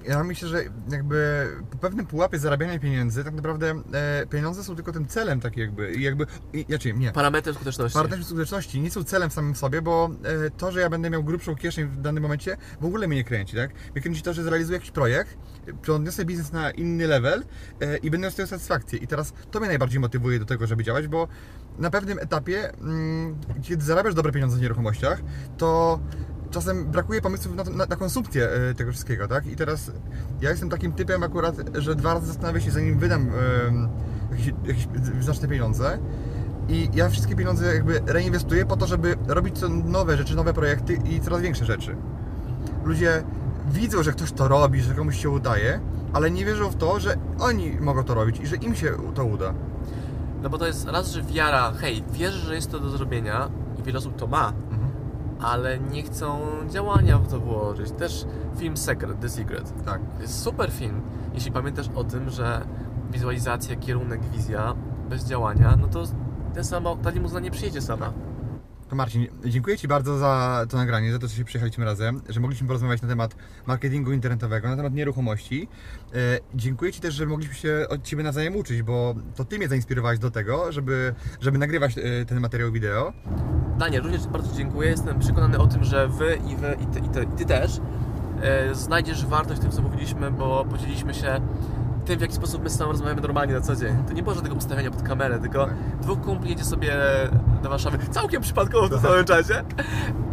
Ja 0.08 0.24
myślę, 0.24 0.48
że 0.48 0.64
jakby 0.90 1.46
po 1.70 1.78
pewnym 1.78 2.06
pułapie 2.06 2.38
zarabiania 2.38 2.78
pieniędzy, 2.78 3.24
tak 3.24 3.34
naprawdę 3.34 3.82
e, 3.92 4.26
pieniądze 4.26 4.64
są 4.64 4.76
tylko 4.76 4.92
tym 4.92 5.06
celem, 5.06 5.40
tak 5.40 5.56
jakby. 5.56 5.92
Jakby 5.92 6.26
i, 6.52 6.64
znaczy, 6.68 6.92
nie. 6.92 7.12
parametrem 7.12 7.54
skuteczności. 7.54 7.98
Partnerzy 7.98 8.24
skuteczności 8.24 8.80
nie 8.80 8.90
są 8.90 9.04
celem 9.04 9.30
samym 9.30 9.54
sobie, 9.54 9.82
bo 9.82 10.10
e, 10.46 10.50
to, 10.50 10.72
że 10.72 10.80
ja 10.80 10.90
będę 10.90 11.10
miał 11.10 11.24
grubszą 11.24 11.56
kieszeń 11.56 11.86
w 11.86 12.00
danym 12.00 12.22
momencie, 12.22 12.56
w 12.80 12.84
ogóle 12.84 13.08
mnie 13.08 13.16
nie 13.16 13.24
kręci, 13.24 13.56
tak? 13.56 13.70
Mnie 13.92 14.02
kręci 14.02 14.22
to, 14.22 14.32
że 14.32 14.42
zrealizuję 14.42 14.76
jakiś 14.76 14.90
projekt, 14.90 15.36
przeniosę 15.82 16.24
biznes 16.24 16.52
na 16.52 16.70
inny 16.70 17.06
level 17.06 17.44
e, 17.80 17.96
i 17.96 18.10
będę 18.10 18.18
miał 18.18 18.30
z 18.30 18.34
tego 18.34 18.46
satysfakcję. 18.46 18.98
I 18.98 19.06
teraz 19.06 19.32
to 19.50 19.60
mnie 19.60 19.68
najbardziej 19.68 20.00
motywuje 20.00 20.38
do 20.38 20.44
tego, 20.44 20.66
żeby 20.66 20.84
działać, 20.84 21.08
bo 21.08 21.28
na 21.78 21.90
pewnym 21.90 22.18
etapie, 22.18 22.72
mm, 22.80 23.36
kiedy 23.62 23.84
zarabiasz 23.84 24.14
dobre 24.14 24.32
pieniądze 24.32 24.56
w 24.56 24.60
nieruchomościach, 24.60 25.22
to 25.58 26.00
czasem 26.52 26.84
brakuje 26.84 27.20
pomysłów 27.20 27.56
na, 27.56 27.64
na, 27.64 27.86
na 27.86 27.96
konsumpcję 27.96 28.48
e, 28.48 28.74
tego 28.74 28.92
wszystkiego, 28.92 29.28
tak? 29.28 29.46
I 29.46 29.56
teraz 29.56 29.90
ja 30.40 30.50
jestem 30.50 30.70
takim 30.70 30.92
typem 30.92 31.22
akurat, 31.22 31.56
że 31.74 31.94
dwa 31.94 32.14
razy 32.14 32.26
zastanawiam 32.26 32.62
się, 32.62 32.70
zanim 32.70 32.98
wydam 32.98 33.20
em, 33.20 33.88
jakieś, 34.30 34.54
jakieś 34.64 34.88
znaczne 35.20 35.48
pieniądze. 35.48 35.98
I 36.68 36.88
ja 36.94 37.08
wszystkie 37.08 37.36
pieniądze 37.36 37.74
jakby 37.74 38.00
reinwestuję 38.06 38.66
po 38.66 38.76
to, 38.76 38.86
żeby 38.86 39.16
robić 39.26 39.56
nowe 39.84 40.16
rzeczy, 40.16 40.36
nowe 40.36 40.54
projekty 40.54 40.94
i 40.94 41.20
coraz 41.20 41.40
większe 41.40 41.64
rzeczy. 41.64 41.96
Ludzie 42.84 43.22
widzą, 43.70 44.02
że 44.02 44.12
ktoś 44.12 44.32
to 44.32 44.48
robi, 44.48 44.80
że 44.80 44.94
komuś 44.94 45.22
się 45.22 45.30
udaje, 45.30 45.80
ale 46.12 46.30
nie 46.30 46.44
wierzą 46.44 46.70
w 46.70 46.76
to, 46.76 47.00
że 47.00 47.16
oni 47.38 47.70
mogą 47.80 48.04
to 48.04 48.14
robić 48.14 48.40
i 48.40 48.46
że 48.46 48.56
im 48.56 48.74
się 48.74 48.92
to 49.14 49.24
uda. 49.24 49.54
No 50.42 50.50
bo 50.50 50.58
to 50.58 50.66
jest 50.66 50.88
raz, 50.88 51.10
że 51.10 51.22
wiara, 51.22 51.72
hej, 51.72 52.04
wierzę, 52.12 52.38
że 52.38 52.54
jest 52.54 52.70
to 52.70 52.80
do 52.80 52.90
zrobienia 52.90 53.50
i 53.78 53.82
wiele 53.82 53.98
osób 53.98 54.16
to 54.16 54.26
ma, 54.26 54.52
ale 55.42 55.78
nie 55.78 56.02
chcą 56.02 56.38
działania 56.70 57.18
w 57.18 57.30
to 57.30 57.40
włożyć. 57.40 57.90
Też 57.90 58.24
film 58.56 58.76
Secret, 58.76 59.20
The 59.20 59.28
Secret. 59.28 59.84
Tak. 59.84 60.00
Jest 60.20 60.42
super 60.42 60.70
film, 60.70 61.00
jeśli 61.34 61.52
pamiętasz 61.52 61.88
o 61.94 62.04
tym, 62.04 62.30
że 62.30 62.64
wizualizacja, 63.10 63.76
kierunek, 63.76 64.20
wizja 64.32 64.74
bez 65.10 65.24
działania, 65.24 65.76
no 65.80 65.88
to 65.88 66.04
ten 66.54 66.64
sama, 66.64 66.96
ta 66.96 67.10
limuzna 67.10 67.40
nie 67.40 67.50
przyjedzie 67.50 67.80
sama. 67.80 68.12
To 68.92 68.96
Marcin, 68.96 69.26
dziękuję 69.44 69.78
Ci 69.78 69.88
bardzo 69.88 70.18
za 70.18 70.64
to 70.68 70.76
nagranie, 70.76 71.12
za 71.12 71.18
to, 71.18 71.28
że 71.28 71.34
się 71.34 71.44
przyjechaliśmy 71.44 71.84
razem, 71.84 72.20
że 72.28 72.40
mogliśmy 72.40 72.66
porozmawiać 72.66 73.02
na 73.02 73.08
temat 73.08 73.36
marketingu 73.66 74.12
internetowego, 74.12 74.68
na 74.68 74.76
temat 74.76 74.94
nieruchomości. 74.94 75.68
E, 76.14 76.16
dziękuję 76.54 76.92
Ci 76.92 77.00
też, 77.00 77.14
że 77.14 77.26
mogliśmy 77.26 77.54
się 77.54 77.86
od 77.88 78.02
Ciebie 78.02 78.22
nawzajem 78.22 78.56
uczyć, 78.56 78.82
bo 78.82 79.14
to 79.36 79.44
Ty 79.44 79.58
mnie 79.58 79.68
zainspirowałeś 79.68 80.18
do 80.18 80.30
tego, 80.30 80.72
żeby, 80.72 81.14
żeby 81.40 81.58
nagrywać 81.58 81.98
e, 81.98 82.24
ten 82.24 82.40
materiał 82.40 82.72
wideo. 82.72 83.12
Daniel, 83.78 84.02
również 84.02 84.26
bardzo 84.26 84.56
dziękuję. 84.56 84.90
Jestem 84.90 85.18
przekonany 85.18 85.58
o 85.58 85.66
tym, 85.66 85.84
że 85.84 86.08
Wy 86.08 86.38
i 86.52 86.56
Wy 86.56 86.76
i 86.82 86.86
Ty, 86.86 86.98
i 86.98 87.08
ty, 87.08 87.22
i 87.22 87.36
ty 87.36 87.44
też 87.44 87.80
e, 88.42 88.74
znajdziesz 88.74 89.26
wartość 89.26 89.60
w 89.60 89.62
tym, 89.62 89.72
co 89.72 89.82
mówiliśmy, 89.82 90.30
bo 90.30 90.64
podzieliliśmy 90.64 91.14
się 91.14 91.40
tym, 92.04 92.18
w 92.18 92.22
jaki 92.22 92.34
sposób 92.34 92.62
my 92.62 92.70
z 92.70 92.76
sobą 92.76 92.92
rozmawiamy 92.92 93.20
normalnie 93.20 93.54
na 93.54 93.60
co 93.60 93.76
dzień. 93.76 93.96
To 94.06 94.12
nie 94.12 94.22
było 94.22 94.34
żadnego 94.34 94.56
ustawiania 94.56 94.90
pod 94.90 95.02
kamerę, 95.02 95.38
tylko 95.38 95.66
Tak. 95.66 95.74
dwóch 96.00 96.20
kumpli 96.20 96.50
jedzie 96.50 96.64
sobie 96.64 96.96
do 97.62 97.68
Warszawy 97.68 97.98
całkiem 98.10 98.42
przypadkowo 98.42 98.86
w 98.86 98.90
tym 98.90 99.00
samym 99.00 99.24
czasie 99.24 99.64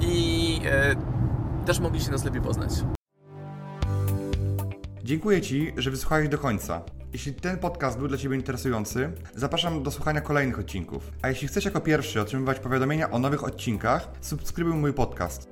i 0.02 0.62
e, 0.66 0.96
też 1.66 1.80
mogliście 1.80 2.12
nas 2.12 2.24
lepiej 2.26 2.42
poznać. 2.42 2.72
Dziękuję 5.04 5.42
Ci, 5.42 5.74
że 5.78 5.92
wysłuchałeś 5.92 6.30
do 6.30 6.38
końca. 6.38 6.82
Jeśli 7.14 7.34
ten 7.34 7.58
podcast 7.58 7.98
był 8.00 8.08
dla 8.08 8.18
Ciebie 8.18 8.36
interesujący, 8.36 9.12
zapraszam 9.36 9.84
do 9.84 9.92
słuchania 9.92 10.22
kolejnych 10.22 10.60
odcinków. 10.60 11.12
A 11.22 11.30
jeśli 11.30 11.48
chcesz 11.48 11.66
jako 11.66 11.82
pierwszy 11.82 12.22
otrzymywać 12.22 12.60
powiadomienia 12.60 13.12
o 13.12 13.20
nowych 13.20 13.44
odcinkach, 13.44 14.08
subskrybuj 14.22 14.74
mój 14.74 14.94
podcast. 14.94 15.48